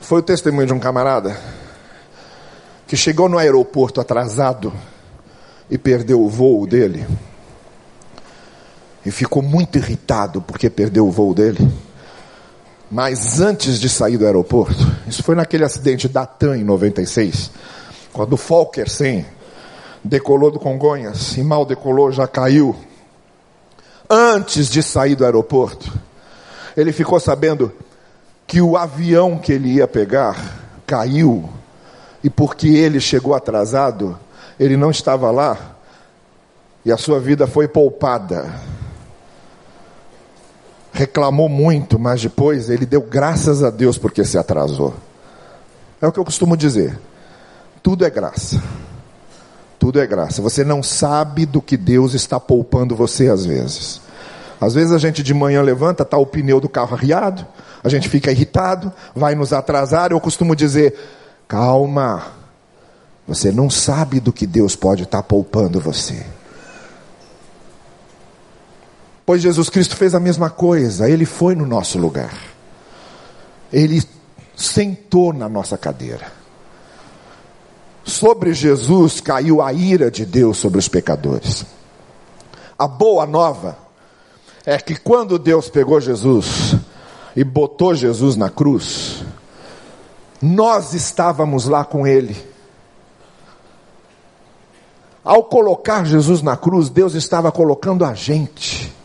foi 0.00 0.18
o 0.18 0.22
testemunho 0.22 0.66
de 0.66 0.72
um 0.72 0.80
camarada 0.80 1.38
que 2.88 2.96
chegou 2.96 3.28
no 3.28 3.38
aeroporto 3.38 4.00
atrasado 4.00 4.72
e 5.70 5.78
perdeu 5.78 6.20
o 6.20 6.28
voo 6.28 6.66
dele. 6.66 7.06
E 9.04 9.10
ficou 9.10 9.42
muito 9.42 9.78
irritado 9.78 10.42
porque 10.42 10.68
perdeu 10.68 11.06
o 11.06 11.10
voo 11.10 11.34
dele. 11.34 11.70
Mas 12.90 13.40
antes 13.40 13.78
de 13.78 13.88
sair 13.88 14.18
do 14.18 14.26
aeroporto, 14.26 14.86
isso 15.06 15.22
foi 15.22 15.34
naquele 15.34 15.64
acidente 15.64 16.08
da 16.08 16.26
TAM 16.26 16.56
em 16.56 16.64
96 16.64 17.50
quando 18.12 18.34
o 18.34 18.36
Fokker 18.36 18.88
100 18.88 19.24
decolou 20.02 20.50
do 20.50 20.58
Congonhas 20.58 21.36
e 21.36 21.42
mal 21.42 21.64
decolou, 21.64 22.10
já 22.10 22.26
caiu. 22.26 22.74
Antes 24.08 24.68
de 24.68 24.82
sair 24.82 25.14
do 25.14 25.24
aeroporto, 25.24 25.92
ele 26.76 26.92
ficou 26.92 27.20
sabendo 27.20 27.72
que 28.46 28.60
o 28.60 28.76
avião 28.76 29.38
que 29.38 29.52
ele 29.52 29.74
ia 29.74 29.86
pegar 29.86 30.36
caiu 30.86 31.48
e 32.22 32.28
porque 32.28 32.68
ele 32.68 33.00
chegou 33.00 33.34
atrasado, 33.34 34.18
ele 34.58 34.76
não 34.76 34.90
estava 34.90 35.30
lá 35.30 35.76
e 36.84 36.90
a 36.90 36.96
sua 36.96 37.20
vida 37.20 37.46
foi 37.46 37.68
poupada. 37.68 38.52
Reclamou 40.92 41.48
muito, 41.48 41.98
mas 41.98 42.20
depois 42.20 42.68
ele 42.68 42.84
deu 42.84 43.00
graças 43.00 43.62
a 43.62 43.70
Deus 43.70 43.96
porque 43.96 44.24
se 44.24 44.36
atrasou. 44.36 44.94
É 46.00 46.06
o 46.06 46.12
que 46.12 46.18
eu 46.18 46.24
costumo 46.24 46.56
dizer. 46.56 46.98
Tudo 47.82 48.04
é 48.04 48.10
graça. 48.10 48.60
Tudo 49.78 50.00
é 50.00 50.06
graça. 50.06 50.42
Você 50.42 50.64
não 50.64 50.82
sabe 50.82 51.46
do 51.46 51.62
que 51.62 51.76
Deus 51.76 52.14
está 52.14 52.38
poupando 52.38 52.94
você 52.96 53.28
às 53.28 53.46
vezes. 53.46 54.00
Às 54.60 54.74
vezes 54.74 54.92
a 54.92 54.98
gente 54.98 55.22
de 55.22 55.32
manhã 55.32 55.62
levanta, 55.62 56.02
está 56.02 56.18
o 56.18 56.26
pneu 56.26 56.60
do 56.60 56.68
carro 56.68 56.94
arriado, 56.94 57.46
a 57.82 57.88
gente 57.88 58.10
fica 58.10 58.30
irritado, 58.30 58.92
vai 59.14 59.34
nos 59.34 59.52
atrasar. 59.52 60.10
Eu 60.12 60.20
costumo 60.20 60.54
dizer: 60.54 60.94
calma, 61.48 62.24
você 63.26 63.50
não 63.50 63.70
sabe 63.70 64.20
do 64.20 64.32
que 64.32 64.46
Deus 64.46 64.76
pode 64.76 65.04
estar 65.04 65.22
poupando 65.22 65.80
você. 65.80 66.26
Pois 69.30 69.42
Jesus 69.42 69.70
Cristo 69.70 69.94
fez 69.94 70.12
a 70.12 70.18
mesma 70.18 70.50
coisa, 70.50 71.08
ele 71.08 71.24
foi 71.24 71.54
no 71.54 71.64
nosso 71.64 71.96
lugar, 72.00 72.34
ele 73.72 74.02
sentou 74.56 75.32
na 75.32 75.48
nossa 75.48 75.78
cadeira 75.78 76.32
sobre 78.02 78.52
Jesus 78.52 79.20
caiu 79.20 79.62
a 79.62 79.72
ira 79.72 80.10
de 80.10 80.26
Deus 80.26 80.58
sobre 80.58 80.80
os 80.80 80.88
pecadores. 80.88 81.64
A 82.76 82.88
boa 82.88 83.24
nova 83.24 83.78
é 84.66 84.76
que 84.78 84.96
quando 84.96 85.38
Deus 85.38 85.68
pegou 85.68 86.00
Jesus 86.00 86.74
e 87.36 87.44
botou 87.44 87.94
Jesus 87.94 88.34
na 88.34 88.50
cruz, 88.50 89.22
nós 90.42 90.92
estávamos 90.92 91.68
lá 91.68 91.84
com 91.84 92.04
Ele. 92.04 92.36
Ao 95.22 95.44
colocar 95.44 96.04
Jesus 96.04 96.42
na 96.42 96.56
cruz, 96.56 96.88
Deus 96.88 97.14
estava 97.14 97.52
colocando 97.52 98.04
a 98.04 98.12
gente. 98.12 98.98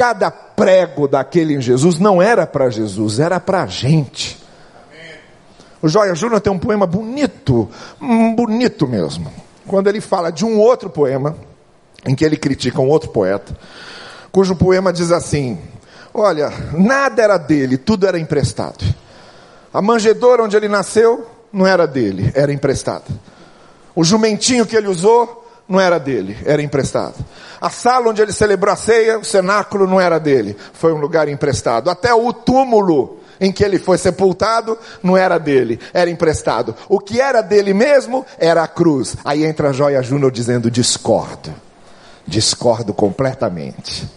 Cada 0.00 0.30
prego 0.30 1.06
daquele 1.06 1.52
em 1.52 1.60
Jesus 1.60 1.98
não 1.98 2.22
era 2.22 2.46
para 2.46 2.70
Jesus, 2.70 3.20
era 3.20 3.38
para 3.38 3.64
a 3.64 3.66
gente. 3.66 4.42
O 5.82 5.88
Joia 5.90 6.14
Júnior 6.14 6.40
tem 6.40 6.50
um 6.50 6.58
poema 6.58 6.86
bonito, 6.86 7.68
bonito 8.34 8.88
mesmo. 8.88 9.30
Quando 9.66 9.88
ele 9.88 10.00
fala 10.00 10.32
de 10.32 10.42
um 10.42 10.58
outro 10.58 10.88
poema, 10.88 11.36
em 12.06 12.14
que 12.14 12.24
ele 12.24 12.38
critica 12.38 12.80
um 12.80 12.88
outro 12.88 13.10
poeta, 13.10 13.54
cujo 14.32 14.56
poema 14.56 14.90
diz 14.90 15.12
assim: 15.12 15.58
Olha, 16.14 16.50
nada 16.72 17.22
era 17.22 17.36
dele, 17.36 17.76
tudo 17.76 18.06
era 18.06 18.18
emprestado. 18.18 18.82
A 19.70 19.82
manjedoura 19.82 20.44
onde 20.44 20.56
ele 20.56 20.66
nasceu 20.66 21.26
não 21.52 21.66
era 21.66 21.86
dele, 21.86 22.32
era 22.34 22.50
emprestado. 22.50 23.04
O 23.94 24.02
jumentinho 24.02 24.64
que 24.64 24.74
ele 24.74 24.88
usou 24.88 25.46
não 25.70 25.78
era 25.78 25.98
dele, 25.98 26.36
era 26.44 26.60
emprestado. 26.60 27.14
A 27.60 27.70
sala 27.70 28.10
onde 28.10 28.20
ele 28.20 28.32
celebrou 28.32 28.72
a 28.74 28.76
ceia, 28.76 29.20
o 29.20 29.24
cenáculo 29.24 29.86
não 29.86 30.00
era 30.00 30.18
dele, 30.18 30.56
foi 30.72 30.92
um 30.92 30.98
lugar 30.98 31.28
emprestado. 31.28 31.88
Até 31.88 32.12
o 32.12 32.32
túmulo 32.32 33.20
em 33.40 33.52
que 33.52 33.64
ele 33.64 33.78
foi 33.78 33.96
sepultado 33.96 34.76
não 35.00 35.16
era 35.16 35.38
dele, 35.38 35.78
era 35.94 36.10
emprestado. 36.10 36.74
O 36.88 36.98
que 36.98 37.20
era 37.20 37.40
dele 37.40 37.72
mesmo 37.72 38.26
era 38.36 38.64
a 38.64 38.68
cruz. 38.68 39.16
Aí 39.24 39.44
entra 39.44 39.70
a 39.70 39.72
Joia 39.72 40.02
Júnior 40.02 40.32
dizendo: 40.32 40.68
discordo, 40.68 41.54
discordo 42.26 42.92
completamente. 42.92 44.10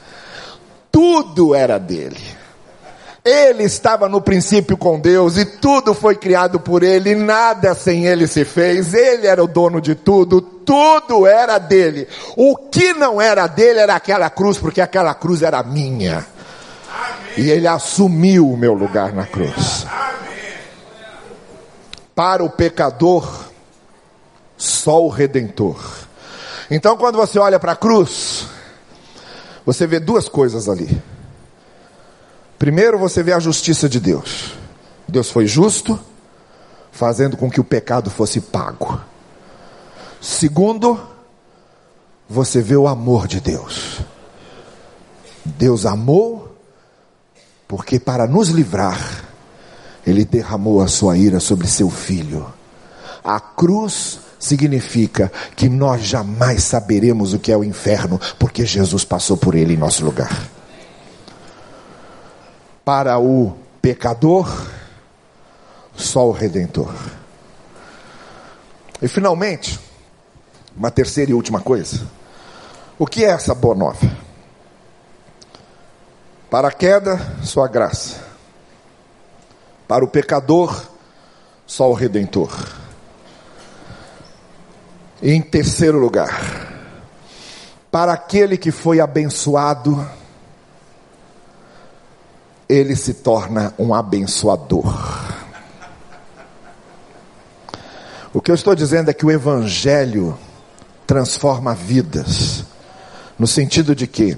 Tudo 0.91 1.53
era 1.53 1.77
dele. 1.77 2.42
Ele 3.25 3.63
estava 3.63 4.09
no 4.09 4.19
princípio 4.19 4.75
com 4.75 4.99
Deus 4.99 5.37
e 5.37 5.45
tudo 5.45 5.93
foi 5.93 6.13
criado 6.13 6.59
por 6.59 6.83
ele, 6.83 7.11
e 7.11 7.15
nada 7.15 7.73
sem 7.73 8.05
ele 8.05 8.27
se 8.27 8.43
fez. 8.43 8.93
Ele 8.93 9.25
era 9.25 9.41
o 9.41 9.47
dono 9.47 9.79
de 9.79 9.95
tudo, 9.95 10.41
tudo 10.41 11.25
era 11.25 11.57
dele. 11.57 12.05
O 12.35 12.57
que 12.57 12.93
não 12.93 13.21
era 13.21 13.47
dele 13.47 13.79
era 13.79 13.95
aquela 13.95 14.29
cruz, 14.29 14.57
porque 14.57 14.81
aquela 14.81 15.13
cruz 15.13 15.41
era 15.41 15.63
minha. 15.63 16.25
E 17.37 17.49
ele 17.49 17.65
assumiu 17.65 18.49
o 18.49 18.57
meu 18.57 18.73
lugar 18.73 19.13
na 19.13 19.25
cruz. 19.25 19.85
Para 22.13 22.43
o 22.43 22.49
pecador, 22.49 23.45
só 24.57 25.01
o 25.01 25.07
redentor. 25.09 25.79
Então, 26.69 26.97
quando 26.97 27.15
você 27.15 27.39
olha 27.39 27.57
para 27.57 27.71
a 27.71 27.77
cruz, 27.77 28.47
você 29.65 29.87
vê 29.87 29.99
duas 29.99 30.27
coisas 30.27 30.67
ali. 30.67 31.01
Primeiro, 32.63 32.97
você 32.97 33.21
vê 33.21 33.33
a 33.33 33.41
justiça 33.41 33.89
de 33.89 33.99
Deus. 33.99 34.53
Deus 35.05 35.29
foi 35.29 35.45
justo, 35.45 35.99
fazendo 36.93 37.35
com 37.35 37.51
que 37.51 37.59
o 37.59 37.63
pecado 37.63 38.09
fosse 38.09 38.39
pago. 38.39 39.01
Segundo, 40.21 40.97
você 42.29 42.61
vê 42.61 42.77
o 42.77 42.87
amor 42.87 43.27
de 43.27 43.41
Deus. 43.41 43.99
Deus 45.43 45.85
amou, 45.85 46.55
porque 47.67 47.99
para 47.99 48.25
nos 48.27 48.47
livrar, 48.47 49.25
Ele 50.07 50.23
derramou 50.23 50.81
a 50.81 50.87
sua 50.87 51.17
ira 51.17 51.41
sobre 51.41 51.67
seu 51.67 51.89
filho. 51.89 52.45
A 53.21 53.41
cruz 53.41 54.21
significa 54.39 55.29
que 55.57 55.67
nós 55.67 56.03
jamais 56.03 56.63
saberemos 56.63 57.33
o 57.33 57.39
que 57.39 57.51
é 57.51 57.57
o 57.57 57.63
inferno, 57.65 58.21
porque 58.39 58.65
Jesus 58.65 59.03
passou 59.03 59.35
por 59.35 59.53
ele 59.53 59.73
em 59.73 59.77
nosso 59.77 60.05
lugar. 60.05 60.62
Para 62.83 63.17
o 63.17 63.57
pecador, 63.81 64.47
só 65.95 66.27
o 66.27 66.31
redentor. 66.31 66.93
E 69.01 69.07
finalmente, 69.07 69.79
uma 70.75 70.89
terceira 70.89 71.31
e 71.31 71.33
última 71.33 71.61
coisa. 71.61 72.07
O 72.97 73.05
que 73.05 73.23
é 73.23 73.29
essa 73.29 73.53
boa 73.53 73.75
nova? 73.75 74.09
Para 76.49 76.67
a 76.67 76.71
queda, 76.71 77.19
só 77.43 77.63
a 77.63 77.67
graça. 77.67 78.23
Para 79.87 80.05
o 80.05 80.07
pecador, 80.07 80.87
só 81.65 81.89
o 81.89 81.93
redentor. 81.93 82.51
E 85.21 85.31
em 85.31 85.41
terceiro 85.41 85.97
lugar, 85.97 86.71
para 87.89 88.13
aquele 88.13 88.57
que 88.57 88.71
foi 88.71 88.99
abençoado, 88.99 90.07
ele 92.67 92.95
se 92.95 93.13
torna 93.15 93.73
um 93.77 93.93
abençoador. 93.93 94.93
O 98.33 98.41
que 98.41 98.49
eu 98.49 98.55
estou 98.55 98.73
dizendo 98.73 99.11
é 99.11 99.13
que 99.13 99.25
o 99.25 99.31
Evangelho 99.31 100.37
transforma 101.05 101.75
vidas, 101.75 102.65
no 103.37 103.45
sentido 103.45 103.95
de 103.95 104.07
que 104.07 104.37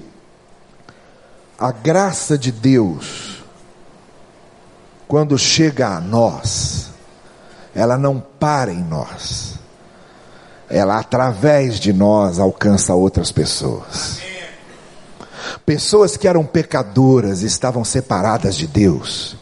a 1.57 1.71
graça 1.71 2.37
de 2.37 2.51
Deus, 2.51 3.41
quando 5.07 5.37
chega 5.37 5.95
a 5.95 6.01
nós, 6.01 6.89
ela 7.73 7.97
não 7.97 8.19
para 8.19 8.71
em 8.73 8.83
nós, 8.83 9.55
ela 10.69 10.99
através 10.99 11.79
de 11.79 11.93
nós 11.93 12.39
alcança 12.39 12.93
outras 12.93 13.31
pessoas. 13.31 14.34
Pessoas 15.65 16.17
que 16.17 16.27
eram 16.27 16.45
pecadoras, 16.45 17.41
estavam 17.41 17.83
separadas 17.83 18.55
de 18.55 18.67
Deus, 18.67 19.35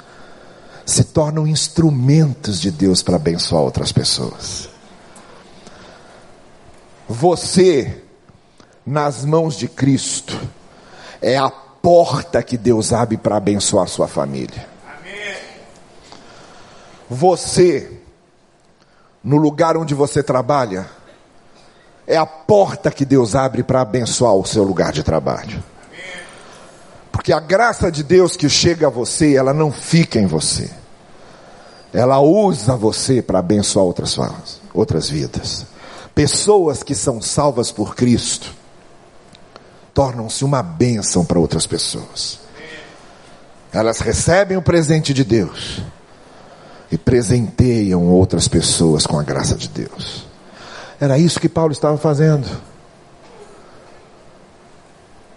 se 0.85 1.03
tornam 1.03 1.47
instrumentos 1.47 2.59
de 2.59 2.71
Deus 2.71 3.01
para 3.01 3.15
abençoar 3.15 3.61
outras 3.61 3.91
pessoas. 3.91 4.69
Você, 7.07 8.01
nas 8.85 9.23
mãos 9.25 9.55
de 9.55 9.67
Cristo, 9.67 10.39
é 11.21 11.37
a 11.37 11.49
porta 11.49 12.41
que 12.41 12.57
Deus 12.57 12.93
abre 12.93 13.17
para 13.17 13.37
abençoar 13.37 13.87
sua 13.87 14.07
família. 14.07 14.67
Você, 17.09 17.99
no 19.23 19.37
lugar 19.37 19.77
onde 19.77 19.93
você 19.93 20.23
trabalha, 20.23 20.89
é 22.07 22.17
a 22.17 22.25
porta 22.25 22.89
que 22.89 23.05
Deus 23.05 23.35
abre 23.35 23.63
para 23.63 23.81
abençoar 23.81 24.33
o 24.33 24.45
seu 24.45 24.63
lugar 24.63 24.91
de 24.91 25.03
trabalho. 25.03 25.63
Porque 27.23 27.31
a 27.31 27.39
graça 27.39 27.89
de 27.89 28.03
Deus 28.03 28.35
que 28.35 28.49
chega 28.49 28.87
a 28.87 28.89
você, 28.89 29.37
ela 29.37 29.53
não 29.53 29.71
fica 29.71 30.19
em 30.19 30.25
você. 30.25 30.69
Ela 31.93 32.19
usa 32.19 32.75
você 32.75 33.21
para 33.21 33.39
abençoar 33.39 33.85
outras, 33.85 34.19
outras 34.73 35.09
vidas. 35.09 35.65
Pessoas 36.13 36.83
que 36.83 36.93
são 36.93 37.21
salvas 37.21 37.71
por 37.71 37.95
Cristo 37.95 38.53
tornam-se 39.93 40.43
uma 40.43 40.61
bênção 40.61 41.23
para 41.23 41.39
outras 41.39 41.65
pessoas. 41.65 42.39
Elas 43.71 43.99
recebem 43.99 44.57
o 44.57 44.61
presente 44.61 45.13
de 45.13 45.23
Deus 45.23 45.81
e 46.91 46.97
presenteiam 46.97 48.05
outras 48.09 48.49
pessoas 48.49 49.07
com 49.07 49.17
a 49.17 49.23
graça 49.23 49.55
de 49.55 49.69
Deus. 49.69 50.25
Era 50.99 51.17
isso 51.17 51.39
que 51.39 51.47
Paulo 51.47 51.71
estava 51.71 51.97
fazendo. 51.97 52.72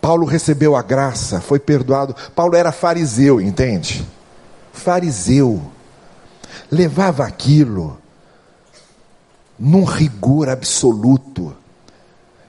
Paulo 0.06 0.24
recebeu 0.24 0.76
a 0.76 0.82
graça, 0.82 1.40
foi 1.40 1.58
perdoado. 1.58 2.14
Paulo 2.32 2.54
era 2.54 2.70
fariseu, 2.70 3.40
entende? 3.40 4.06
Fariseu. 4.72 5.60
Levava 6.70 7.24
aquilo 7.24 7.98
num 9.58 9.82
rigor 9.82 10.48
absoluto. 10.48 11.52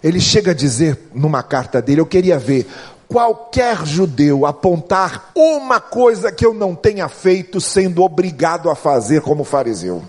Ele 0.04 0.20
chega 0.20 0.52
a 0.52 0.54
dizer 0.54 1.10
numa 1.16 1.42
carta 1.42 1.82
dele: 1.82 2.00
Eu 2.00 2.06
queria 2.06 2.38
ver 2.38 2.70
qualquer 3.08 3.84
judeu 3.88 4.46
apontar 4.46 5.32
uma 5.34 5.80
coisa 5.80 6.32
que 6.32 6.46
eu 6.46 6.54
não 6.54 6.76
tenha 6.76 7.10
feito, 7.10 7.60
sendo 7.60 8.04
obrigado 8.04 8.70
a 8.70 8.76
fazer 8.76 9.22
como 9.22 9.44
fariseu. 9.44 10.04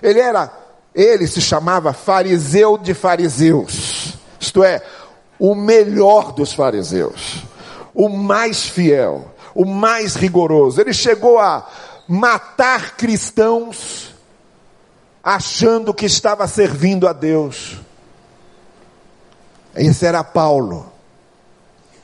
Ele 0.00 0.20
era, 0.20 0.48
ele 0.94 1.26
se 1.26 1.40
chamava 1.40 1.92
fariseu 1.92 2.78
de 2.78 2.94
fariseus, 2.94 4.16
isto 4.38 4.62
é, 4.62 4.80
o 5.38 5.54
melhor 5.54 6.32
dos 6.32 6.52
fariseus, 6.52 7.42
o 7.94 8.08
mais 8.08 8.64
fiel, 8.64 9.32
o 9.54 9.64
mais 9.64 10.14
rigoroso. 10.14 10.80
Ele 10.80 10.92
chegou 10.92 11.38
a 11.38 11.66
matar 12.08 12.96
cristãos 12.96 14.14
achando 15.22 15.92
que 15.92 16.06
estava 16.06 16.46
servindo 16.46 17.06
a 17.06 17.12
Deus. 17.12 17.76
Esse 19.74 20.06
era 20.06 20.24
Paulo. 20.24 20.90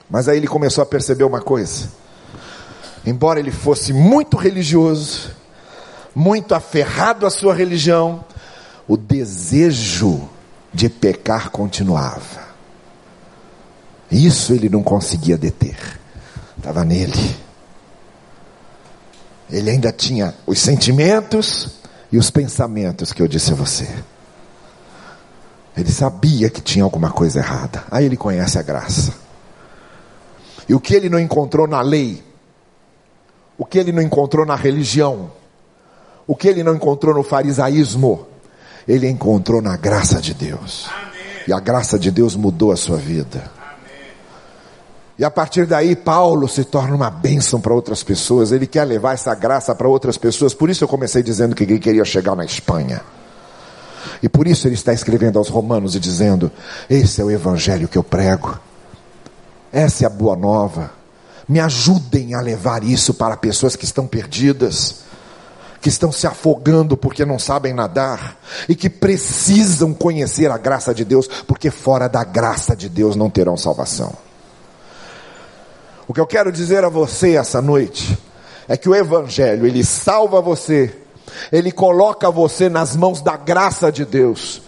Mas 0.08 0.28
aí 0.28 0.36
ele 0.36 0.46
começou 0.46 0.82
a 0.82 0.86
perceber 0.86 1.24
uma 1.24 1.40
coisa. 1.40 1.90
Embora 3.06 3.40
ele 3.40 3.50
fosse 3.50 3.92
muito 3.92 4.36
religioso, 4.36 5.30
muito 6.14 6.54
aferrado 6.54 7.26
à 7.26 7.30
sua 7.30 7.54
religião, 7.54 8.24
o 8.86 8.96
desejo 8.96 10.28
de 10.72 10.88
pecar 10.88 11.50
continuava. 11.50 12.53
Isso 14.14 14.52
ele 14.52 14.68
não 14.68 14.80
conseguia 14.80 15.36
deter. 15.36 15.76
Estava 16.56 16.84
nele. 16.84 17.36
Ele 19.50 19.70
ainda 19.70 19.90
tinha 19.90 20.32
os 20.46 20.60
sentimentos 20.60 21.80
e 22.12 22.16
os 22.16 22.30
pensamentos 22.30 23.12
que 23.12 23.20
eu 23.20 23.26
disse 23.26 23.50
a 23.50 23.56
você. 23.56 23.88
Ele 25.76 25.90
sabia 25.90 26.48
que 26.48 26.60
tinha 26.60 26.84
alguma 26.84 27.10
coisa 27.10 27.40
errada. 27.40 27.82
Aí 27.90 28.04
ele 28.04 28.16
conhece 28.16 28.56
a 28.56 28.62
graça. 28.62 29.12
E 30.68 30.74
o 30.74 30.80
que 30.80 30.94
ele 30.94 31.08
não 31.08 31.18
encontrou 31.18 31.66
na 31.66 31.80
lei, 31.80 32.22
o 33.58 33.66
que 33.66 33.78
ele 33.78 33.90
não 33.90 34.00
encontrou 34.00 34.46
na 34.46 34.54
religião, 34.54 35.32
o 36.24 36.36
que 36.36 36.46
ele 36.46 36.62
não 36.62 36.76
encontrou 36.76 37.12
no 37.12 37.24
farisaísmo, 37.24 38.28
ele 38.86 39.08
encontrou 39.08 39.60
na 39.60 39.76
graça 39.76 40.20
de 40.20 40.32
Deus. 40.32 40.88
Amém. 40.88 41.44
E 41.48 41.52
a 41.52 41.58
graça 41.58 41.98
de 41.98 42.12
Deus 42.12 42.36
mudou 42.36 42.70
a 42.70 42.76
sua 42.76 42.96
vida. 42.96 43.53
E 45.16 45.24
a 45.24 45.30
partir 45.30 45.64
daí, 45.64 45.94
Paulo 45.94 46.48
se 46.48 46.64
torna 46.64 46.94
uma 46.94 47.10
bênção 47.10 47.60
para 47.60 47.72
outras 47.72 48.02
pessoas. 48.02 48.50
Ele 48.50 48.66
quer 48.66 48.84
levar 48.84 49.14
essa 49.14 49.34
graça 49.34 49.74
para 49.74 49.88
outras 49.88 50.18
pessoas. 50.18 50.52
Por 50.52 50.68
isso 50.68 50.82
eu 50.82 50.88
comecei 50.88 51.22
dizendo 51.22 51.54
que 51.54 51.62
ele 51.62 51.78
queria 51.78 52.04
chegar 52.04 52.34
na 52.34 52.44
Espanha. 52.44 53.00
E 54.22 54.28
por 54.28 54.48
isso 54.48 54.66
ele 54.66 54.74
está 54.74 54.92
escrevendo 54.92 55.38
aos 55.38 55.48
Romanos 55.48 55.94
e 55.94 56.00
dizendo: 56.00 56.50
Esse 56.90 57.20
é 57.20 57.24
o 57.24 57.30
evangelho 57.30 57.86
que 57.86 57.96
eu 57.96 58.02
prego. 58.02 58.58
Essa 59.72 60.04
é 60.04 60.06
a 60.06 60.10
boa 60.10 60.36
nova. 60.36 60.90
Me 61.48 61.60
ajudem 61.60 62.34
a 62.34 62.40
levar 62.40 62.82
isso 62.82 63.14
para 63.14 63.36
pessoas 63.36 63.76
que 63.76 63.84
estão 63.84 64.06
perdidas, 64.06 65.02
que 65.80 65.88
estão 65.88 66.10
se 66.10 66.26
afogando 66.26 66.96
porque 66.96 67.24
não 67.24 67.38
sabem 67.38 67.74
nadar 67.74 68.36
e 68.68 68.74
que 68.74 68.88
precisam 68.88 69.92
conhecer 69.92 70.50
a 70.50 70.56
graça 70.56 70.94
de 70.94 71.04
Deus, 71.04 71.28
porque 71.46 71.70
fora 71.70 72.08
da 72.08 72.24
graça 72.24 72.74
de 72.74 72.88
Deus 72.88 73.14
não 73.14 73.28
terão 73.28 73.56
salvação. 73.56 74.12
O 76.06 76.12
que 76.12 76.20
eu 76.20 76.26
quero 76.26 76.52
dizer 76.52 76.84
a 76.84 76.88
você 76.88 77.36
essa 77.36 77.62
noite 77.62 78.18
é 78.68 78.76
que 78.76 78.88
o 78.88 78.94
Evangelho, 78.94 79.66
ele 79.66 79.82
salva 79.82 80.40
você, 80.40 80.94
ele 81.50 81.72
coloca 81.72 82.30
você 82.30 82.68
nas 82.68 82.94
mãos 82.94 83.22
da 83.22 83.36
graça 83.36 83.90
de 83.90 84.04
Deus, 84.04 84.62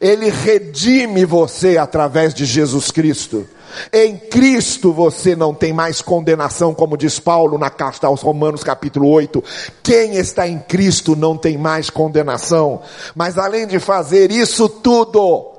ele 0.00 0.28
redime 0.30 1.24
você 1.24 1.78
através 1.78 2.34
de 2.34 2.44
Jesus 2.44 2.90
Cristo, 2.90 3.46
Em 3.92 4.16
Cristo 4.16 4.92
você 4.92 5.34
não 5.34 5.54
tem 5.54 5.72
mais 5.72 6.00
condenação, 6.00 6.74
como 6.74 6.96
diz 6.96 7.18
Paulo 7.18 7.58
na 7.58 7.70
carta 7.70 8.06
aos 8.06 8.20
Romanos, 8.22 8.62
capítulo 8.62 9.08
8. 9.08 9.42
Quem 9.82 10.16
está 10.16 10.46
em 10.46 10.58
Cristo 10.58 11.16
não 11.16 11.36
tem 11.36 11.58
mais 11.58 11.90
condenação. 11.90 12.82
Mas 13.14 13.38
além 13.38 13.66
de 13.66 13.78
fazer 13.78 14.30
isso 14.30 14.68
tudo, 14.68 15.53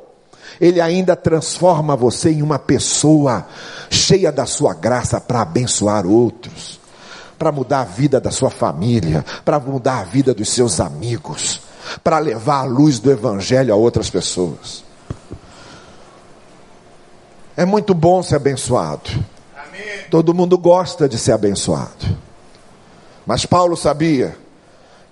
Ele 0.59 0.79
ainda 0.79 1.15
transforma 1.15 1.95
você 1.95 2.31
em 2.31 2.41
uma 2.41 2.57
pessoa 2.57 3.45
cheia 3.89 4.31
da 4.31 4.45
sua 4.45 4.73
graça 4.73 5.19
para 5.19 5.41
abençoar 5.41 6.05
outros, 6.05 6.79
para 7.37 7.51
mudar 7.51 7.81
a 7.81 7.85
vida 7.85 8.19
da 8.19 8.31
sua 8.31 8.49
família, 8.49 9.25
para 9.43 9.59
mudar 9.59 9.99
a 9.99 10.03
vida 10.03 10.33
dos 10.33 10.49
seus 10.49 10.79
amigos, 10.79 11.61
para 12.03 12.19
levar 12.19 12.59
a 12.59 12.63
luz 12.63 12.99
do 12.99 13.11
Evangelho 13.11 13.73
a 13.73 13.77
outras 13.77 14.09
pessoas. 14.09 14.83
É 17.57 17.65
muito 17.65 17.93
bom 17.93 18.21
ser 18.21 18.35
abençoado. 18.35 19.09
Amém. 19.55 19.81
Todo 20.09 20.33
mundo 20.33 20.57
gosta 20.57 21.07
de 21.07 21.17
ser 21.17 21.31
abençoado. 21.31 22.17
Mas 23.25 23.45
Paulo 23.45 23.75
sabia 23.75 24.37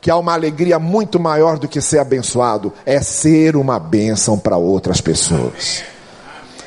que 0.03 0.11
há 0.11 0.17
uma 0.17 0.33
alegria 0.33 0.77
muito 0.77 1.17
maior 1.17 1.57
do 1.57 1.65
que 1.65 1.79
ser 1.79 1.99
abençoado, 1.99 2.73
é 2.85 3.01
ser 3.01 3.55
uma 3.55 3.79
bênção 3.79 4.37
para 4.37 4.57
outras 4.57 4.99
pessoas. 4.99 5.81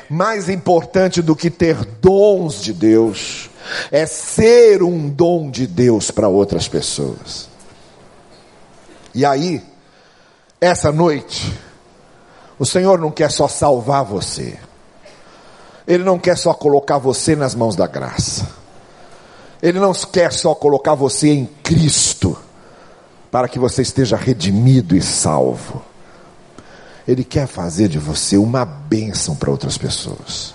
Mais 0.09 0.49
importante 0.49 1.21
do 1.21 1.35
que 1.35 1.51
ter 1.51 1.75
dons 2.01 2.59
de 2.63 2.73
Deus, 2.73 3.47
é 3.91 4.07
ser 4.07 4.81
um 4.81 5.07
dom 5.07 5.51
de 5.51 5.67
Deus 5.67 6.09
para 6.09 6.27
outras 6.27 6.67
pessoas. 6.67 7.47
E 9.13 9.23
aí, 9.23 9.61
essa 10.59 10.91
noite, 10.91 11.53
o 12.57 12.65
Senhor 12.65 12.97
não 12.97 13.11
quer 13.11 13.29
só 13.29 13.47
salvar 13.47 14.03
você. 14.03 14.57
Ele 15.87 16.03
não 16.03 16.17
quer 16.17 16.39
só 16.39 16.55
colocar 16.55 16.97
você 16.97 17.35
nas 17.35 17.53
mãos 17.53 17.75
da 17.75 17.85
graça. 17.85 18.47
Ele 19.61 19.79
não 19.79 19.93
quer 19.93 20.33
só 20.33 20.55
colocar 20.55 20.95
você 20.95 21.29
em 21.29 21.45
Cristo 21.61 22.35
para 23.31 23.47
que 23.47 23.59
você 23.59 23.81
esteja 23.81 24.15
redimido 24.15 24.95
e 24.95 25.01
salvo. 25.01 25.81
Ele 27.07 27.23
quer 27.23 27.47
fazer 27.47 27.87
de 27.87 27.99
você 27.99 28.37
uma 28.37 28.65
bênção 28.65 29.35
para 29.35 29.51
outras 29.51 29.77
pessoas. 29.77 30.53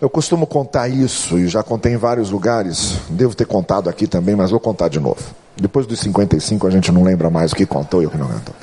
Eu 0.00 0.10
costumo 0.10 0.46
contar 0.46 0.88
isso 0.88 1.38
e 1.38 1.48
já 1.48 1.62
contei 1.62 1.94
em 1.94 1.96
vários 1.96 2.30
lugares. 2.30 2.98
Devo 3.08 3.34
ter 3.34 3.46
contado 3.46 3.88
aqui 3.88 4.06
também, 4.06 4.34
mas 4.34 4.50
vou 4.50 4.60
contar 4.60 4.88
de 4.88 5.00
novo. 5.00 5.22
Depois 5.56 5.86
dos 5.86 6.00
55 6.00 6.66
a 6.66 6.70
gente 6.70 6.90
não 6.90 7.02
lembra 7.02 7.30
mais 7.30 7.52
o 7.52 7.56
que 7.56 7.64
contou 7.64 8.02
e 8.02 8.06
o 8.06 8.10
que 8.10 8.18
não 8.18 8.26
contou. 8.26 8.54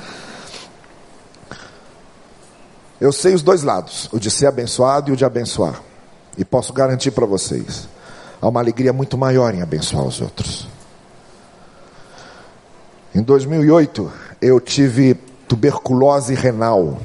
Eu 3.00 3.10
sei 3.10 3.34
os 3.34 3.42
dois 3.42 3.64
lados, 3.64 4.08
o 4.12 4.20
de 4.20 4.30
ser 4.30 4.46
abençoado 4.46 5.10
e 5.10 5.12
o 5.12 5.16
de 5.16 5.24
abençoar. 5.24 5.80
E 6.38 6.44
posso 6.44 6.72
garantir 6.72 7.10
para 7.10 7.26
vocês, 7.26 7.88
há 8.40 8.48
uma 8.48 8.60
alegria 8.60 8.92
muito 8.92 9.18
maior 9.18 9.52
em 9.52 9.60
abençoar 9.60 10.04
os 10.04 10.20
outros. 10.20 10.68
Em 13.14 13.20
2008, 13.20 14.10
eu 14.40 14.58
tive 14.58 15.14
tuberculose 15.46 16.34
renal. 16.34 16.98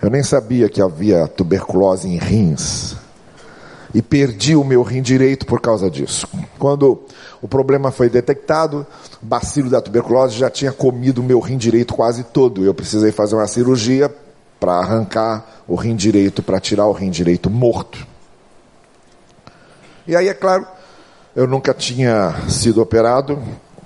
Eu 0.00 0.10
nem 0.10 0.24
sabia 0.24 0.68
que 0.68 0.82
havia 0.82 1.28
tuberculose 1.28 2.08
em 2.08 2.18
rins. 2.18 2.96
E 3.94 4.02
perdi 4.02 4.56
o 4.56 4.64
meu 4.64 4.82
rim 4.82 5.00
direito 5.00 5.46
por 5.46 5.60
causa 5.60 5.88
disso. 5.88 6.26
Quando 6.58 7.04
o 7.40 7.46
problema 7.46 7.92
foi 7.92 8.10
detectado, 8.10 8.84
o 9.22 9.26
bacilo 9.26 9.70
da 9.70 9.80
tuberculose 9.80 10.36
já 10.36 10.50
tinha 10.50 10.72
comido 10.72 11.20
o 11.20 11.24
meu 11.24 11.38
rim 11.38 11.56
direito 11.56 11.94
quase 11.94 12.24
todo. 12.24 12.64
Eu 12.64 12.74
precisei 12.74 13.12
fazer 13.12 13.36
uma 13.36 13.46
cirurgia 13.46 14.12
para 14.58 14.72
arrancar 14.72 15.62
o 15.68 15.76
rim 15.76 15.94
direito, 15.94 16.42
para 16.42 16.58
tirar 16.58 16.86
o 16.86 16.92
rim 16.92 17.10
direito 17.10 17.48
morto. 17.48 18.04
E 20.04 20.16
aí, 20.16 20.26
é 20.26 20.34
claro, 20.34 20.66
eu 21.36 21.46
nunca 21.46 21.72
tinha 21.72 22.34
sido 22.48 22.82
operado, 22.82 23.40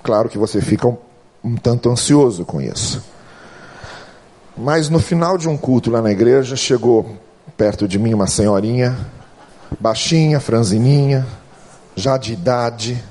claro 0.07 0.29
que 0.29 0.37
você 0.37 0.61
fica 0.61 0.87
um, 0.87 0.95
um 1.43 1.55
tanto 1.57 1.89
ansioso 1.89 2.45
com 2.45 2.61
isso. 2.61 3.03
Mas 4.55 4.87
no 4.87 4.99
final 4.99 5.37
de 5.37 5.49
um 5.49 5.57
culto 5.57 5.91
lá 5.91 6.01
na 6.01 6.09
igreja, 6.09 6.55
chegou 6.55 7.17
perto 7.57 7.85
de 7.89 7.99
mim 7.99 8.13
uma 8.13 8.25
senhorinha, 8.25 8.97
baixinha, 9.77 10.39
franzininha, 10.39 11.27
já 11.93 12.15
de 12.15 12.31
idade, 12.31 13.03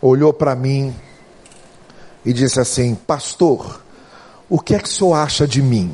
olhou 0.00 0.32
para 0.32 0.54
mim 0.54 0.94
e 2.24 2.32
disse 2.32 2.60
assim: 2.60 2.94
Pastor, 2.94 3.80
o 4.48 4.60
que 4.60 4.76
é 4.76 4.78
que 4.78 4.88
o 4.88 4.92
senhor 4.92 5.14
acha 5.14 5.44
de 5.44 5.60
mim? 5.60 5.92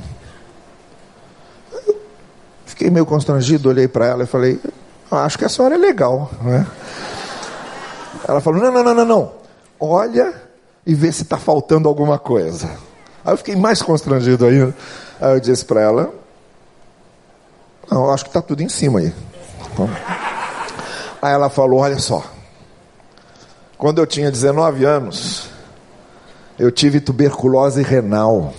Fiquei 2.66 2.90
meio 2.90 3.06
constrangido, 3.06 3.70
olhei 3.70 3.88
para 3.88 4.08
ela 4.08 4.24
e 4.24 4.26
falei: 4.26 4.60
Acho 5.10 5.38
que 5.38 5.46
a 5.46 5.48
senhora 5.48 5.74
é 5.74 5.78
legal. 5.78 6.30
Né? 6.42 6.66
Ela 8.28 8.42
falou: 8.42 8.60
Não, 8.60 8.70
não, 8.70 8.84
não, 8.84 8.94
não, 8.94 9.04
não. 9.06 9.41
Olha 9.84 10.32
e 10.86 10.94
vê 10.94 11.10
se 11.10 11.24
está 11.24 11.36
faltando 11.36 11.88
alguma 11.88 12.16
coisa. 12.16 12.68
Aí 13.24 13.32
eu 13.32 13.36
fiquei 13.36 13.56
mais 13.56 13.82
constrangido 13.82 14.46
ainda. 14.46 14.72
Aí 15.20 15.32
eu 15.34 15.40
disse 15.40 15.64
para 15.64 15.80
ela: 15.80 16.14
Não, 17.90 18.08
acho 18.08 18.22
que 18.22 18.30
está 18.30 18.40
tudo 18.40 18.62
em 18.62 18.68
cima 18.68 19.00
aí. 19.00 19.12
Aí 21.20 21.32
ela 21.32 21.50
falou: 21.50 21.80
Olha 21.80 21.98
só. 21.98 22.24
Quando 23.76 23.98
eu 23.98 24.06
tinha 24.06 24.30
19 24.30 24.84
anos, 24.84 25.48
eu 26.56 26.70
tive 26.70 27.00
tuberculose 27.00 27.82
renal 27.82 28.54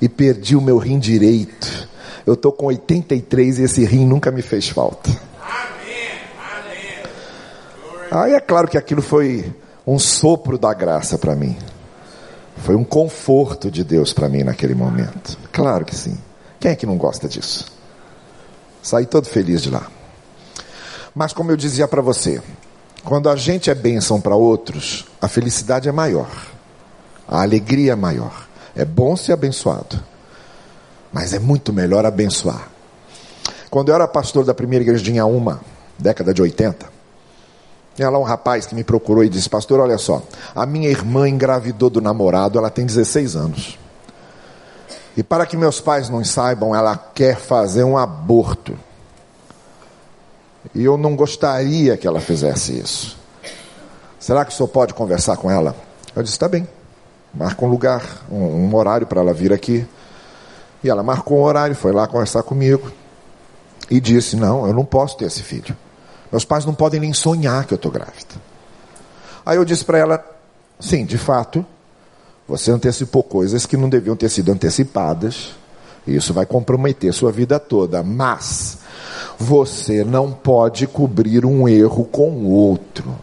e 0.00 0.08
perdi 0.08 0.56
o 0.56 0.60
meu 0.60 0.76
rim 0.76 0.98
direito. 0.98 1.88
Eu 2.26 2.34
estou 2.34 2.50
com 2.50 2.66
83 2.66 3.60
e 3.60 3.62
esse 3.62 3.84
rim 3.84 4.04
nunca 4.04 4.32
me 4.32 4.42
fez 4.42 4.68
falta. 4.68 5.08
Aí 8.10 8.34
é 8.34 8.40
claro 8.40 8.66
que 8.66 8.76
aquilo 8.76 9.00
foi 9.00 9.62
um 9.86 9.98
sopro 9.98 10.58
da 10.58 10.72
graça 10.72 11.18
para 11.18 11.34
mim. 11.34 11.56
Foi 12.58 12.76
um 12.76 12.84
conforto 12.84 13.70
de 13.70 13.82
Deus 13.82 14.12
para 14.12 14.28
mim 14.28 14.44
naquele 14.44 14.74
momento. 14.74 15.36
Claro 15.50 15.84
que 15.84 15.96
sim. 15.96 16.16
Quem 16.60 16.70
é 16.70 16.76
que 16.76 16.86
não 16.86 16.96
gosta 16.96 17.28
disso? 17.28 17.66
Saí 18.82 19.06
todo 19.06 19.26
feliz 19.26 19.62
de 19.62 19.70
lá. 19.70 19.86
Mas 21.14 21.32
como 21.32 21.50
eu 21.50 21.56
dizia 21.56 21.88
para 21.88 22.00
você, 22.00 22.40
quando 23.04 23.28
a 23.28 23.36
gente 23.36 23.68
é 23.68 23.74
bênção 23.74 24.20
para 24.20 24.36
outros, 24.36 25.06
a 25.20 25.26
felicidade 25.26 25.88
é 25.88 25.92
maior. 25.92 26.30
A 27.26 27.42
alegria 27.42 27.92
é 27.92 27.96
maior. 27.96 28.46
É 28.76 28.84
bom 28.84 29.16
ser 29.16 29.32
abençoado. 29.32 30.02
Mas 31.12 31.32
é 31.32 31.38
muito 31.38 31.72
melhor 31.72 32.06
abençoar. 32.06 32.68
Quando 33.68 33.88
eu 33.88 33.94
era 33.94 34.06
pastor 34.06 34.44
da 34.44 34.54
primeira 34.54 34.84
igreja 34.84 35.02
de 35.02 35.10
Inhaúma, 35.10 35.60
década 35.98 36.32
de 36.32 36.40
80, 36.42 36.91
tinha 37.94 38.08
lá 38.08 38.18
um 38.18 38.22
rapaz 38.22 38.66
que 38.66 38.74
me 38.74 38.82
procurou 38.82 39.22
e 39.22 39.28
disse: 39.28 39.48
Pastor, 39.48 39.80
olha 39.80 39.98
só, 39.98 40.22
a 40.54 40.64
minha 40.64 40.88
irmã 40.88 41.28
engravidou 41.28 41.90
do 41.90 42.00
namorado, 42.00 42.58
ela 42.58 42.70
tem 42.70 42.86
16 42.86 43.36
anos. 43.36 43.78
E 45.16 45.22
para 45.22 45.44
que 45.44 45.56
meus 45.56 45.80
pais 45.80 46.08
não 46.08 46.24
saibam, 46.24 46.74
ela 46.74 46.96
quer 46.96 47.36
fazer 47.36 47.84
um 47.84 47.98
aborto. 47.98 48.76
E 50.74 50.84
eu 50.84 50.96
não 50.96 51.14
gostaria 51.14 51.96
que 51.96 52.06
ela 52.06 52.20
fizesse 52.20 52.78
isso. 52.78 53.18
Será 54.18 54.44
que 54.44 54.52
o 54.52 54.54
senhor 54.54 54.68
pode 54.68 54.94
conversar 54.94 55.36
com 55.36 55.50
ela? 55.50 55.76
Eu 56.16 56.22
disse: 56.22 56.36
Está 56.36 56.48
bem. 56.48 56.66
Marca 57.34 57.64
um 57.64 57.68
lugar, 57.68 58.02
um, 58.30 58.36
um 58.36 58.74
horário 58.74 59.06
para 59.06 59.20
ela 59.20 59.34
vir 59.34 59.52
aqui. 59.52 59.86
E 60.84 60.90
ela 60.90 61.02
marcou 61.02 61.38
um 61.38 61.42
horário, 61.42 61.74
foi 61.74 61.92
lá 61.92 62.06
conversar 62.06 62.42
comigo. 62.42 62.90
E 63.90 64.00
disse: 64.00 64.34
Não, 64.34 64.66
eu 64.66 64.72
não 64.72 64.84
posso 64.84 65.18
ter 65.18 65.26
esse 65.26 65.42
filho. 65.42 65.76
Meus 66.32 66.46
pais 66.46 66.64
não 66.64 66.74
podem 66.74 66.98
nem 66.98 67.12
sonhar 67.12 67.66
que 67.66 67.74
eu 67.74 67.76
estou 67.76 67.92
grávida. 67.92 68.34
Aí 69.44 69.58
eu 69.58 69.64
disse 69.64 69.84
para 69.84 69.98
ela: 69.98 70.24
Sim, 70.80 71.04
de 71.04 71.18
fato, 71.18 71.64
você 72.48 72.70
antecipou 72.70 73.22
coisas 73.22 73.66
que 73.66 73.76
não 73.76 73.88
deviam 73.88 74.16
ter 74.16 74.30
sido 74.30 74.50
antecipadas. 74.50 75.54
E 76.06 76.16
isso 76.16 76.32
vai 76.32 76.46
comprometer 76.46 77.12
sua 77.12 77.30
vida 77.30 77.60
toda. 77.60 78.02
Mas 78.02 78.78
você 79.38 80.02
não 80.02 80.32
pode 80.32 80.86
cobrir 80.86 81.44
um 81.44 81.68
erro 81.68 82.04
com 82.06 82.30
o 82.30 82.48
outro. 82.50 83.14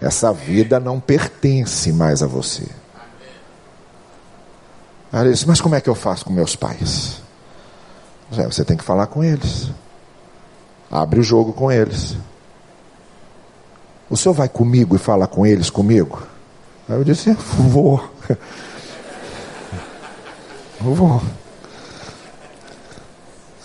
Essa 0.00 0.32
vida 0.32 0.80
não 0.80 0.98
pertence 0.98 1.92
mais 1.92 2.22
a 2.22 2.26
você. 2.26 2.66
Ela 5.12 5.30
disse, 5.30 5.46
mas 5.46 5.60
como 5.60 5.74
é 5.74 5.80
que 5.80 5.90
eu 5.90 5.94
faço 5.94 6.24
com 6.24 6.32
meus 6.32 6.54
pais? 6.56 7.20
Você 8.30 8.64
tem 8.64 8.76
que 8.76 8.84
falar 8.84 9.08
com 9.08 9.24
eles. 9.24 9.70
Abre 10.90 11.20
o 11.20 11.22
jogo 11.22 11.52
com 11.52 11.70
eles. 11.70 12.16
O 14.08 14.16
senhor 14.16 14.34
vai 14.34 14.48
comigo 14.48 14.96
e 14.96 14.98
fala 14.98 15.28
com 15.28 15.46
eles 15.46 15.70
comigo? 15.70 16.20
Aí 16.88 16.96
eu 16.96 17.04
disse, 17.04 17.32
vou. 17.32 18.02
Vou. 20.80 21.20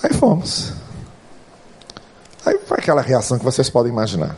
Aí 0.04 0.14
fomos. 0.14 0.74
Aí 2.46 2.60
foi 2.66 2.78
aquela 2.78 3.02
reação 3.02 3.40
que 3.40 3.46
vocês 3.46 3.70
podem 3.70 3.90
imaginar. 3.90 4.36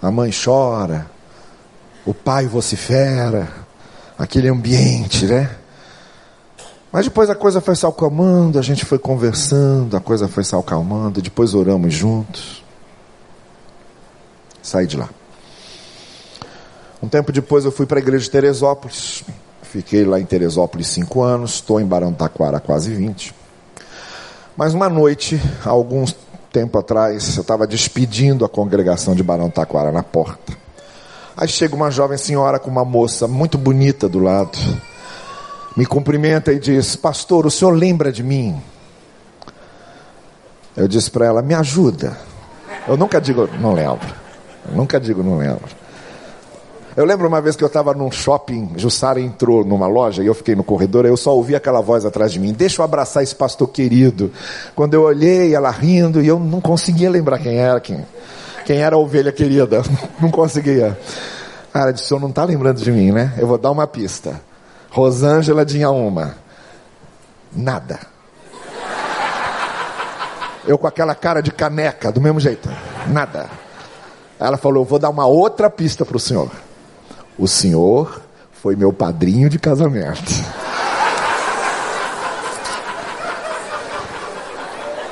A 0.00 0.08
mãe 0.08 0.30
chora, 0.32 1.10
o 2.06 2.14
pai 2.14 2.46
vocifera, 2.46 3.48
aquele 4.16 4.48
ambiente, 4.48 5.26
né? 5.26 5.50
Mas 6.94 7.06
depois 7.06 7.28
a 7.28 7.34
coisa 7.34 7.60
foi 7.60 7.74
se 7.74 7.84
acalmando, 7.84 8.56
a 8.56 8.62
gente 8.62 8.84
foi 8.84 9.00
conversando, 9.00 9.96
a 9.96 10.00
coisa 10.00 10.28
foi 10.28 10.44
se 10.44 10.54
acalmando, 10.54 11.20
depois 11.20 11.52
oramos 11.52 11.92
juntos. 11.92 12.62
Saí 14.62 14.86
de 14.86 14.96
lá. 14.96 15.08
Um 17.02 17.08
tempo 17.08 17.32
depois 17.32 17.64
eu 17.64 17.72
fui 17.72 17.84
para 17.84 17.98
a 17.98 18.00
igreja 18.00 18.22
de 18.22 18.30
Teresópolis. 18.30 19.24
Fiquei 19.62 20.04
lá 20.04 20.20
em 20.20 20.24
Teresópolis 20.24 20.86
cinco 20.86 21.20
anos, 21.20 21.54
estou 21.54 21.80
em 21.80 21.84
Barão 21.84 22.12
Taquara 22.12 22.58
há 22.58 22.60
quase 22.60 22.94
20. 22.94 23.34
Mas 24.56 24.72
uma 24.72 24.88
noite, 24.88 25.42
alguns 25.64 26.16
tempo 26.52 26.78
atrás, 26.78 27.36
eu 27.36 27.40
estava 27.40 27.66
despedindo 27.66 28.44
a 28.44 28.48
congregação 28.48 29.16
de 29.16 29.22
Barão 29.24 29.50
Taquara 29.50 29.90
na 29.90 30.04
porta. 30.04 30.56
Aí 31.36 31.48
chega 31.48 31.74
uma 31.74 31.90
jovem 31.90 32.16
senhora 32.16 32.60
com 32.60 32.70
uma 32.70 32.84
moça 32.84 33.26
muito 33.26 33.58
bonita 33.58 34.08
do 34.08 34.20
lado. 34.20 34.56
Me 35.76 35.84
cumprimenta 35.84 36.52
e 36.52 36.58
diz: 36.58 36.94
Pastor, 36.94 37.46
o 37.46 37.50
senhor 37.50 37.72
lembra 37.72 38.12
de 38.12 38.22
mim? 38.22 38.60
Eu 40.76 40.86
disse 40.86 41.10
para 41.10 41.26
ela: 41.26 41.42
Me 41.42 41.54
ajuda. 41.54 42.16
Eu 42.86 42.96
nunca 42.96 43.20
digo, 43.20 43.48
não 43.60 43.72
lembro. 43.72 44.06
Eu 44.68 44.76
nunca 44.76 45.00
digo, 45.00 45.22
não 45.22 45.38
lembro. 45.38 45.84
Eu 46.96 47.04
lembro 47.04 47.26
uma 47.26 47.40
vez 47.40 47.56
que 47.56 47.64
eu 47.64 47.66
estava 47.66 47.92
num 47.92 48.08
shopping, 48.08 48.70
Jussara 48.76 49.20
entrou 49.20 49.64
numa 49.64 49.88
loja 49.88 50.22
e 50.22 50.26
eu 50.26 50.34
fiquei 50.34 50.54
no 50.54 50.62
corredor, 50.62 51.04
eu 51.04 51.16
só 51.16 51.34
ouvi 51.34 51.56
aquela 51.56 51.80
voz 51.80 52.04
atrás 52.04 52.30
de 52.30 52.38
mim: 52.38 52.52
Deixa 52.52 52.80
eu 52.80 52.84
abraçar 52.84 53.22
esse 53.24 53.34
pastor 53.34 53.68
querido. 53.68 54.30
Quando 54.76 54.94
eu 54.94 55.02
olhei, 55.02 55.54
ela 55.54 55.70
rindo 55.70 56.22
e 56.22 56.28
eu 56.28 56.38
não 56.38 56.60
conseguia 56.60 57.10
lembrar 57.10 57.40
quem 57.40 57.56
era, 57.56 57.80
quem, 57.80 58.06
quem 58.64 58.78
era 58.78 58.94
a 58.94 58.98
ovelha 58.98 59.32
querida. 59.32 59.82
Não 60.22 60.30
conseguia. 60.30 60.96
Cara, 61.72 61.90
disse: 61.90 62.04
O 62.04 62.08
senhor 62.08 62.20
não 62.20 62.28
está 62.28 62.44
lembrando 62.44 62.80
de 62.80 62.92
mim, 62.92 63.10
né? 63.10 63.34
Eu 63.36 63.48
vou 63.48 63.58
dar 63.58 63.72
uma 63.72 63.86
pista. 63.88 64.40
Rosângela 64.94 65.66
tinha 65.66 65.90
uma. 65.90 66.36
Nada. 67.52 67.98
Eu 70.64 70.78
com 70.78 70.86
aquela 70.86 71.16
cara 71.16 71.42
de 71.42 71.50
caneca, 71.50 72.12
do 72.12 72.20
mesmo 72.20 72.38
jeito. 72.38 72.70
Nada. 73.08 73.50
Ela 74.38 74.56
falou: 74.56 74.84
Vou 74.84 75.00
dar 75.00 75.10
uma 75.10 75.26
outra 75.26 75.68
pista 75.68 76.04
para 76.04 76.16
o 76.16 76.20
senhor. 76.20 76.48
O 77.36 77.48
senhor 77.48 78.22
foi 78.52 78.76
meu 78.76 78.92
padrinho 78.92 79.50
de 79.50 79.58
casamento. 79.58 80.32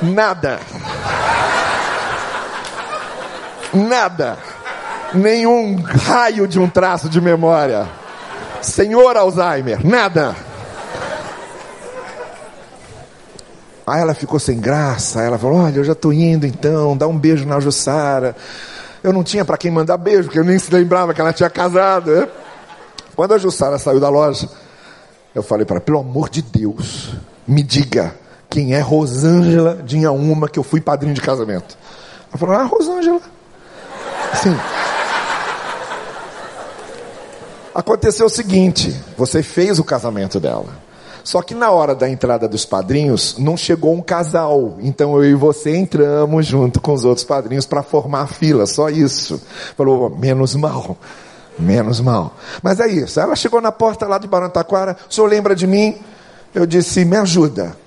Nada. 0.01 0.61
Nada. 3.73 4.37
Nenhum 5.13 5.81
raio 5.83 6.47
de 6.47 6.57
um 6.57 6.69
traço 6.69 7.09
de 7.09 7.19
memória. 7.19 7.85
Senhor 8.63 9.15
Alzheimer, 9.17 9.85
nada. 9.85 10.35
Aí 13.85 14.01
ela 14.01 14.13
ficou 14.13 14.39
sem 14.39 14.59
graça. 14.59 15.21
Ela 15.21 15.37
falou: 15.37 15.59
Olha, 15.59 15.77
eu 15.77 15.83
já 15.83 15.91
estou 15.93 16.13
indo 16.13 16.47
então, 16.47 16.95
dá 16.95 17.07
um 17.07 17.17
beijo 17.17 17.45
na 17.45 17.59
Jussara. 17.59 18.35
Eu 19.03 19.11
não 19.11 19.23
tinha 19.23 19.43
para 19.43 19.57
quem 19.57 19.69
mandar 19.69 19.97
beijo, 19.97 20.23
porque 20.23 20.39
eu 20.39 20.45
nem 20.45 20.57
se 20.57 20.73
lembrava 20.73 21.13
que 21.13 21.19
ela 21.19 21.33
tinha 21.33 21.49
casado. 21.49 22.11
Né? 22.11 22.27
Quando 23.15 23.33
a 23.33 23.37
Jussara 23.37 23.77
saiu 23.77 23.99
da 23.99 24.07
loja, 24.07 24.47
eu 25.35 25.43
falei 25.43 25.65
para 25.65 25.75
ela: 25.75 25.85
pelo 25.85 25.99
amor 25.99 26.29
de 26.29 26.41
Deus, 26.41 27.13
me 27.45 27.61
diga 27.61 28.15
quem 28.49 28.73
é 28.73 28.79
Rosângela 28.79 29.81
de 29.83 29.97
Inhaúma, 29.97 30.47
que 30.47 30.57
eu 30.57 30.63
fui 30.63 30.79
padrinho 30.79 31.13
de 31.13 31.21
casamento. 31.21 31.77
Ela 32.29 32.37
falou: 32.37 32.55
Ah, 32.55 32.63
Rosângela. 32.63 33.21
Sim. 34.41 34.57
Aconteceu 37.73 38.27
o 38.27 38.29
seguinte: 38.29 38.95
você 39.17 39.41
fez 39.41 39.79
o 39.79 39.83
casamento 39.83 40.39
dela. 40.39 40.83
Só 41.23 41.41
que 41.41 41.55
na 41.55 41.71
hora 41.71 41.95
da 41.95 42.09
entrada 42.09 42.49
dos 42.49 42.65
padrinhos, 42.65 43.37
não 43.37 43.55
chegou 43.55 43.93
um 43.93 44.01
casal. 44.01 44.77
Então 44.81 45.15
eu 45.15 45.23
e 45.23 45.33
você 45.33 45.75
entramos 45.75 46.45
junto 46.45 46.81
com 46.81 46.93
os 46.93 47.05
outros 47.05 47.25
padrinhos 47.25 47.65
para 47.65 47.81
formar 47.81 48.23
a 48.23 48.27
fila, 48.27 48.65
só 48.65 48.89
isso. 48.89 49.41
Falou, 49.77 50.09
menos 50.09 50.53
mal. 50.53 50.97
Menos 51.57 52.01
mal. 52.01 52.35
Mas 52.61 52.79
é 52.79 52.87
isso. 52.87 53.19
Ela 53.19 53.35
chegou 53.35 53.61
na 53.61 53.71
porta 53.71 54.05
lá 54.05 54.17
de 54.17 54.27
Barantaquara. 54.27 54.97
O 55.09 55.13
senhor 55.13 55.27
lembra 55.27 55.55
de 55.55 55.65
mim? 55.65 55.97
Eu 56.53 56.65
disse, 56.65 57.05
me 57.05 57.15
ajuda. 57.15 57.77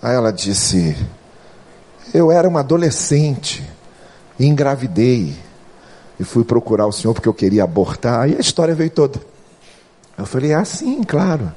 Aí 0.00 0.14
ela 0.14 0.32
disse, 0.32 0.96
eu 2.14 2.30
era 2.30 2.48
uma 2.48 2.60
adolescente, 2.60 3.68
engravidei 4.38 5.34
e 6.18 6.24
fui 6.24 6.44
procurar 6.44 6.86
o 6.86 6.92
senhor 6.92 7.14
porque 7.14 7.28
eu 7.28 7.34
queria 7.34 7.64
abortar. 7.64 8.28
E 8.28 8.36
a 8.36 8.40
história 8.40 8.74
veio 8.74 8.90
toda. 8.90 9.20
Eu 10.16 10.26
falei, 10.26 10.52
ah, 10.52 10.64
sim, 10.64 11.02
claro. 11.04 11.52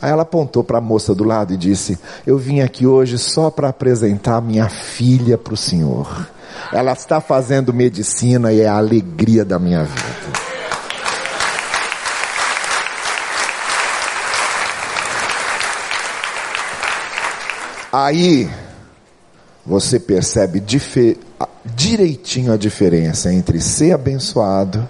Aí 0.00 0.10
ela 0.10 0.22
apontou 0.22 0.64
para 0.64 0.78
a 0.78 0.80
moça 0.80 1.14
do 1.14 1.22
lado 1.22 1.54
e 1.54 1.56
disse: 1.56 1.96
Eu 2.26 2.36
vim 2.36 2.60
aqui 2.60 2.84
hoje 2.84 3.16
só 3.16 3.50
para 3.50 3.68
apresentar 3.68 4.40
minha 4.42 4.68
filha 4.68 5.38
para 5.38 5.54
o 5.54 5.56
senhor. 5.56 6.28
Ela 6.72 6.92
está 6.92 7.20
fazendo 7.20 7.72
medicina 7.72 8.52
e 8.52 8.60
é 8.60 8.66
a 8.66 8.76
alegria 8.76 9.44
da 9.44 9.60
minha 9.60 9.84
vida. 9.84 10.42
Aí 17.92 18.50
você 19.64 20.00
percebe 20.00 20.58
direitinho 21.64 22.52
a 22.52 22.56
diferença 22.56 23.32
entre 23.32 23.60
ser 23.60 23.92
abençoado 23.92 24.88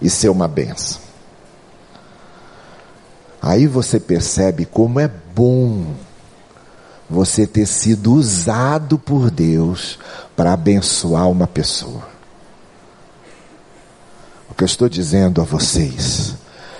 e 0.00 0.08
ser 0.08 0.28
uma 0.28 0.48
benção. 0.48 1.00
Aí 3.42 3.66
você 3.66 3.98
percebe 3.98 4.66
como 4.66 5.00
é 5.00 5.08
bom 5.08 5.94
você 7.08 7.46
ter 7.46 7.66
sido 7.66 8.12
usado 8.12 8.98
por 8.98 9.30
Deus 9.30 9.98
para 10.36 10.52
abençoar 10.52 11.28
uma 11.28 11.46
pessoa. 11.46 12.08
O 14.48 14.54
que 14.54 14.62
eu 14.62 14.66
estou 14.66 14.88
dizendo 14.88 15.40
a 15.40 15.44
vocês 15.44 16.34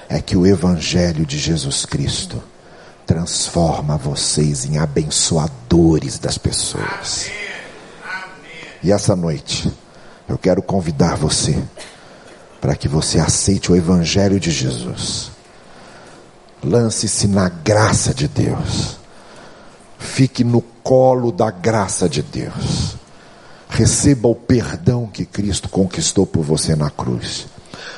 é 0.08 0.20
que 0.20 0.36
o 0.36 0.46
Evangelho 0.46 1.24
de 1.24 1.38
Jesus 1.38 1.86
Cristo 1.86 2.42
transforma 3.06 3.96
vocês 3.96 4.64
em 4.64 4.78
abençoadores 4.78 6.18
das 6.18 6.38
pessoas. 6.38 7.30
E 8.82 8.92
essa 8.92 9.14
noite, 9.14 9.70
eu 10.28 10.38
quero 10.38 10.62
convidar 10.62 11.16
você 11.16 11.62
para 12.60 12.74
que 12.74 12.88
você 12.88 13.18
aceite 13.18 13.70
o 13.70 13.76
Evangelho 13.76 14.38
de 14.38 14.50
Jesus 14.50 15.30
Lance-se 16.62 17.26
na 17.26 17.48
graça 17.48 18.12
de 18.12 18.28
Deus. 18.28 18.98
Fique 19.98 20.44
no 20.44 20.60
colo 20.60 21.32
da 21.32 21.50
graça 21.50 22.08
de 22.08 22.22
Deus. 22.22 22.96
Receba 23.68 24.28
o 24.28 24.34
perdão 24.34 25.06
que 25.06 25.24
Cristo 25.24 25.68
conquistou 25.68 26.26
por 26.26 26.42
você 26.42 26.76
na 26.76 26.90
cruz. 26.90 27.46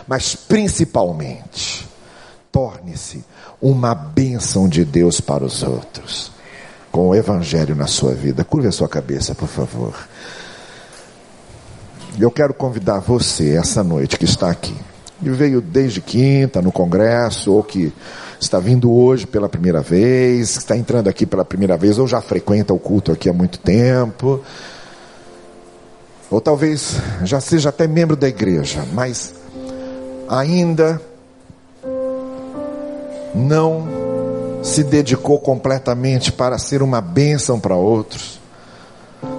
Mas 0.06 0.36
principalmente, 0.36 1.88
torne-se 2.52 3.24
uma 3.60 3.94
bênção 3.94 4.68
de 4.68 4.84
Deus 4.84 5.20
para 5.20 5.44
os 5.44 5.62
outros. 5.62 6.30
Com 6.92 7.08
o 7.08 7.14
Evangelho 7.14 7.74
na 7.74 7.88
sua 7.88 8.14
vida. 8.14 8.44
Curva 8.44 8.68
a 8.68 8.72
sua 8.72 8.88
cabeça, 8.88 9.34
por 9.34 9.48
favor. 9.48 9.94
Eu 12.18 12.30
quero 12.30 12.52
convidar 12.52 12.98
você, 13.00 13.56
essa 13.56 13.82
noite 13.82 14.18
que 14.18 14.24
está 14.24 14.50
aqui, 14.50 14.74
e 15.22 15.30
veio 15.30 15.60
desde 15.60 16.00
quinta 16.00 16.60
no 16.60 16.70
congresso, 16.70 17.52
ou 17.52 17.62
que 17.62 17.92
está 18.38 18.58
vindo 18.58 18.92
hoje 18.92 19.26
pela 19.26 19.48
primeira 19.48 19.80
vez, 19.80 20.56
está 20.56 20.76
entrando 20.76 21.08
aqui 21.08 21.24
pela 21.24 21.44
primeira 21.44 21.76
vez, 21.76 21.98
ou 21.98 22.06
já 22.06 22.20
frequenta 22.20 22.74
o 22.74 22.78
culto 22.78 23.12
aqui 23.12 23.28
há 23.28 23.32
muito 23.32 23.58
tempo, 23.58 24.40
ou 26.30 26.40
talvez 26.40 26.96
já 27.24 27.40
seja 27.40 27.70
até 27.70 27.86
membro 27.86 28.16
da 28.16 28.28
igreja, 28.28 28.84
mas 28.92 29.34
ainda 30.28 31.00
não 33.34 33.86
se 34.62 34.84
dedicou 34.84 35.38
completamente 35.38 36.30
para 36.30 36.58
ser 36.58 36.82
uma 36.82 37.00
bênção 37.00 37.58
para 37.58 37.74
outros, 37.74 38.38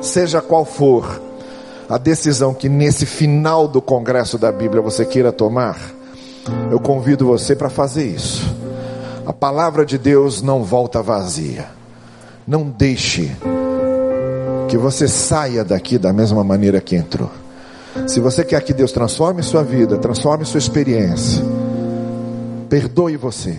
seja 0.01 0.41
qual 0.41 0.65
for 0.65 1.21
a 1.89 1.97
decisão 1.97 2.53
que 2.53 2.69
nesse 2.69 3.05
final 3.05 3.67
do 3.67 3.81
congresso 3.81 4.37
da 4.37 4.51
Bíblia 4.51 4.81
você 4.81 5.05
queira 5.05 5.31
tomar, 5.31 5.77
eu 6.71 6.79
convido 6.79 7.25
você 7.25 7.55
para 7.55 7.69
fazer 7.69 8.05
isso. 8.05 8.53
A 9.25 9.31
palavra 9.31 9.85
de 9.85 9.97
Deus 9.97 10.41
não 10.41 10.63
volta 10.63 11.01
vazia. 11.01 11.67
Não 12.45 12.63
deixe 12.63 13.31
que 14.67 14.77
você 14.77 15.07
saia 15.07 15.63
daqui 15.63 15.97
da 15.97 16.11
mesma 16.11 16.43
maneira 16.43 16.81
que 16.81 16.95
entrou. 16.95 17.31
Se 18.07 18.19
você 18.19 18.43
quer 18.43 18.61
que 18.63 18.73
Deus 18.73 18.91
transforme 18.91 19.43
sua 19.43 19.63
vida, 19.63 19.97
transforme 19.97 20.45
sua 20.45 20.57
experiência, 20.57 21.43
perdoe 22.67 23.15
você. 23.15 23.57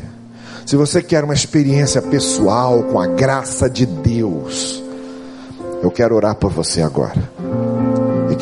Se 0.66 0.76
você 0.76 1.02
quer 1.02 1.24
uma 1.24 1.34
experiência 1.34 2.02
pessoal 2.02 2.82
com 2.84 2.98
a 2.98 3.06
graça 3.06 3.70
de 3.70 3.86
Deus, 3.86 4.82
eu 5.82 5.90
quero 5.90 6.14
orar 6.14 6.34
por 6.34 6.50
você 6.50 6.82
agora. 6.82 7.33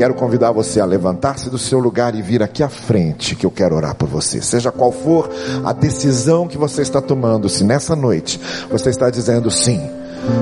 Quero 0.02 0.14
convidar 0.14 0.50
você 0.50 0.80
a 0.80 0.84
levantar-se 0.84 1.48
do 1.48 1.56
seu 1.56 1.78
lugar 1.78 2.12
e 2.16 2.22
vir 2.22 2.42
aqui 2.42 2.60
à 2.60 2.68
frente, 2.68 3.36
que 3.36 3.46
eu 3.46 3.52
quero 3.52 3.76
orar 3.76 3.94
por 3.94 4.08
você. 4.08 4.42
Seja 4.42 4.72
qual 4.72 4.90
for 4.90 5.30
a 5.64 5.72
decisão 5.72 6.48
que 6.48 6.58
você 6.58 6.82
está 6.82 7.00
tomando, 7.00 7.48
se 7.48 7.62
nessa 7.62 7.94
noite 7.94 8.40
você 8.68 8.90
está 8.90 9.08
dizendo 9.10 9.48
sim, 9.48 9.80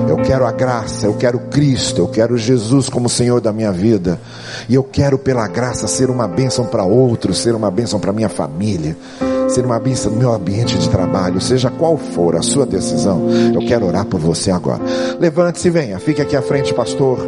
eu 0.09 0.17
quero 0.17 0.47
a 0.47 0.51
graça, 0.51 1.05
eu 1.05 1.13
quero 1.13 1.37
Cristo, 1.41 2.01
eu 2.01 2.07
quero 2.07 2.39
Jesus 2.39 2.89
como 2.89 3.07
Senhor 3.07 3.39
da 3.39 3.53
minha 3.53 3.71
vida. 3.71 4.19
E 4.67 4.73
eu 4.73 4.83
quero, 4.83 5.19
pela 5.19 5.47
graça, 5.47 5.87
ser 5.87 6.09
uma 6.09 6.27
bênção 6.27 6.65
para 6.65 6.83
outros, 6.83 7.37
ser 7.37 7.53
uma 7.53 7.69
bênção 7.69 7.99
para 7.99 8.11
minha 8.11 8.29
família, 8.29 8.97
ser 9.47 9.63
uma 9.63 9.79
bênção 9.79 10.11
no 10.11 10.17
meu 10.17 10.33
ambiente 10.33 10.75
de 10.75 10.89
trabalho, 10.89 11.39
seja 11.39 11.69
qual 11.69 11.97
for 11.97 12.35
a 12.35 12.41
sua 12.41 12.65
decisão. 12.65 13.27
Eu 13.53 13.61
quero 13.67 13.85
orar 13.85 14.05
por 14.05 14.19
você 14.19 14.49
agora. 14.49 14.81
Levante-se 15.19 15.67
e 15.67 15.71
venha, 15.71 15.99
fique 15.99 16.19
aqui 16.19 16.35
à 16.35 16.41
frente, 16.41 16.73
pastor. 16.73 17.19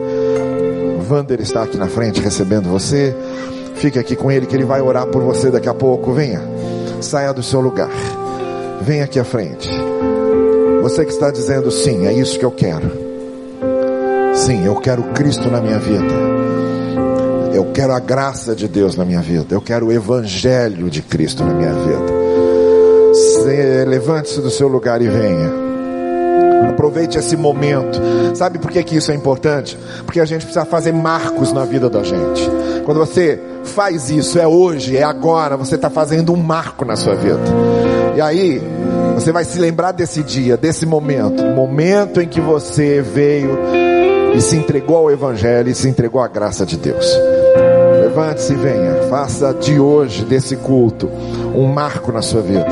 Vander 1.14 1.40
está 1.42 1.62
aqui 1.62 1.78
na 1.78 1.86
frente 1.86 2.20
recebendo 2.20 2.68
você. 2.70 3.16
Fique 3.76 4.00
aqui 4.00 4.16
com 4.16 4.32
ele 4.32 4.48
que 4.48 4.56
ele 4.56 4.66
vai 4.66 4.82
orar 4.82 5.06
por 5.06 5.22
você 5.22 5.52
daqui 5.52 5.70
a 5.70 5.74
pouco. 5.74 6.12
Venha, 6.12 6.42
saia 7.02 7.32
do 7.32 7.44
seu 7.44 7.62
lugar. 7.62 7.92
Venha 8.82 9.04
aqui 9.04 9.20
à 9.20 9.24
frente. 9.24 9.70
Você 10.82 11.06
que 11.06 11.12
está 11.12 11.30
dizendo 11.30 11.70
sim, 11.70 12.08
é 12.08 12.14
isso 12.14 12.40
que 12.40 12.44
eu 12.44 12.50
quero. 12.50 12.92
Sim, 14.34 14.66
eu 14.66 14.76
quero 14.78 15.04
Cristo 15.14 15.52
na 15.52 15.62
minha 15.62 15.78
vida. 15.78 16.16
Eu 17.54 17.66
quero 17.66 17.94
a 17.94 18.00
graça 18.00 18.56
de 18.56 18.68
Deus 18.68 18.96
na 18.96 19.06
minha 19.06 19.22
vida. 19.22 19.54
Eu 19.54 19.62
quero 19.62 19.86
o 19.86 19.92
Evangelho 19.92 20.90
de 20.90 21.04
Cristo 21.04 21.44
na 21.44 21.54
minha 21.54 21.74
vida. 21.74 22.24
Levante-se 23.88 24.42
do 24.42 24.50
seu 24.50 24.68
lugar 24.68 25.00
e 25.00 25.08
venha. 25.08 25.63
Aproveite 26.70 27.18
esse 27.18 27.36
momento. 27.36 28.00
Sabe 28.36 28.60
por 28.60 28.72
que, 28.72 28.84
que 28.84 28.96
isso 28.96 29.12
é 29.12 29.16
importante? 29.16 29.78
Porque 30.06 30.20
a 30.20 30.26
gente 30.26 30.46
precisa 30.46 30.66
fazer 30.66 30.92
marcos 30.92 31.52
na 31.52 31.66
vida 31.66 31.90
da 31.90 32.04
gente. 32.04 32.50
Quando 32.86 33.00
você 33.00 33.40
faz 33.64 34.10
isso, 34.10 34.40
é 34.40 34.48
hoje, 34.48 34.98
é 34.98 35.04
agora, 35.04 35.56
você 35.56 35.76
está 35.76 35.90
fazendo 35.90 36.34
um 36.34 36.38
marco 36.38 36.84
na 36.84 36.96
sua 36.96 37.16
vida. 37.16 37.40
E 38.16 38.22
aí, 38.22 38.62
você 39.16 39.32
vai 39.32 39.46
se 39.46 39.60
lembrar 39.60 39.92
desse 39.92 40.24
dia, 40.24 40.58
desse 40.58 40.86
momento, 40.86 41.44
momento 41.44 42.22
em 42.22 42.28
que 42.28 42.42
você 42.42 43.02
veio 43.02 43.58
e 44.36 44.42
se 44.42 44.56
entregou 44.56 44.98
ao 44.98 45.12
Evangelho 45.12 45.70
e 45.70 45.76
se 45.76 45.88
entregou 45.88 46.22
à 46.22 46.28
graça 46.28 46.66
de 46.66 46.78
Deus. 46.78 47.06
Levante-se 48.02 48.54
e 48.54 48.56
venha, 48.56 49.04
faça 49.10 49.54
de 49.54 49.80
hoje, 49.80 50.26
desse 50.26 50.56
culto, 50.56 51.10
um 51.56 51.68
marco 51.68 52.12
na 52.12 52.22
sua 52.22 52.42
vida. 52.42 52.68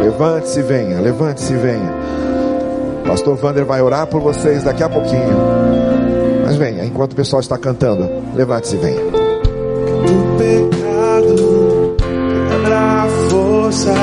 Levante-se 0.00 0.60
e 0.60 0.62
venha, 0.62 1.00
levante-se 1.00 1.52
e 1.52 1.56
venha. 1.56 1.92
Pastor 3.06 3.36
Vander 3.36 3.64
vai 3.64 3.82
orar 3.82 4.06
por 4.06 4.20
vocês 4.20 4.64
daqui 4.64 4.82
a 4.82 4.88
pouquinho. 4.88 5.36
Mas 6.44 6.56
venha, 6.56 6.84
enquanto 6.84 7.12
o 7.12 7.16
pessoal 7.16 7.40
está 7.40 7.56
cantando, 7.58 8.08
levante-se 8.34 8.76
e 8.76 8.78
venha. 8.78 9.02
O 9.02 10.36
pecado 10.38 11.96
quebra 12.48 12.78
a 12.78 13.06
força. 13.28 13.94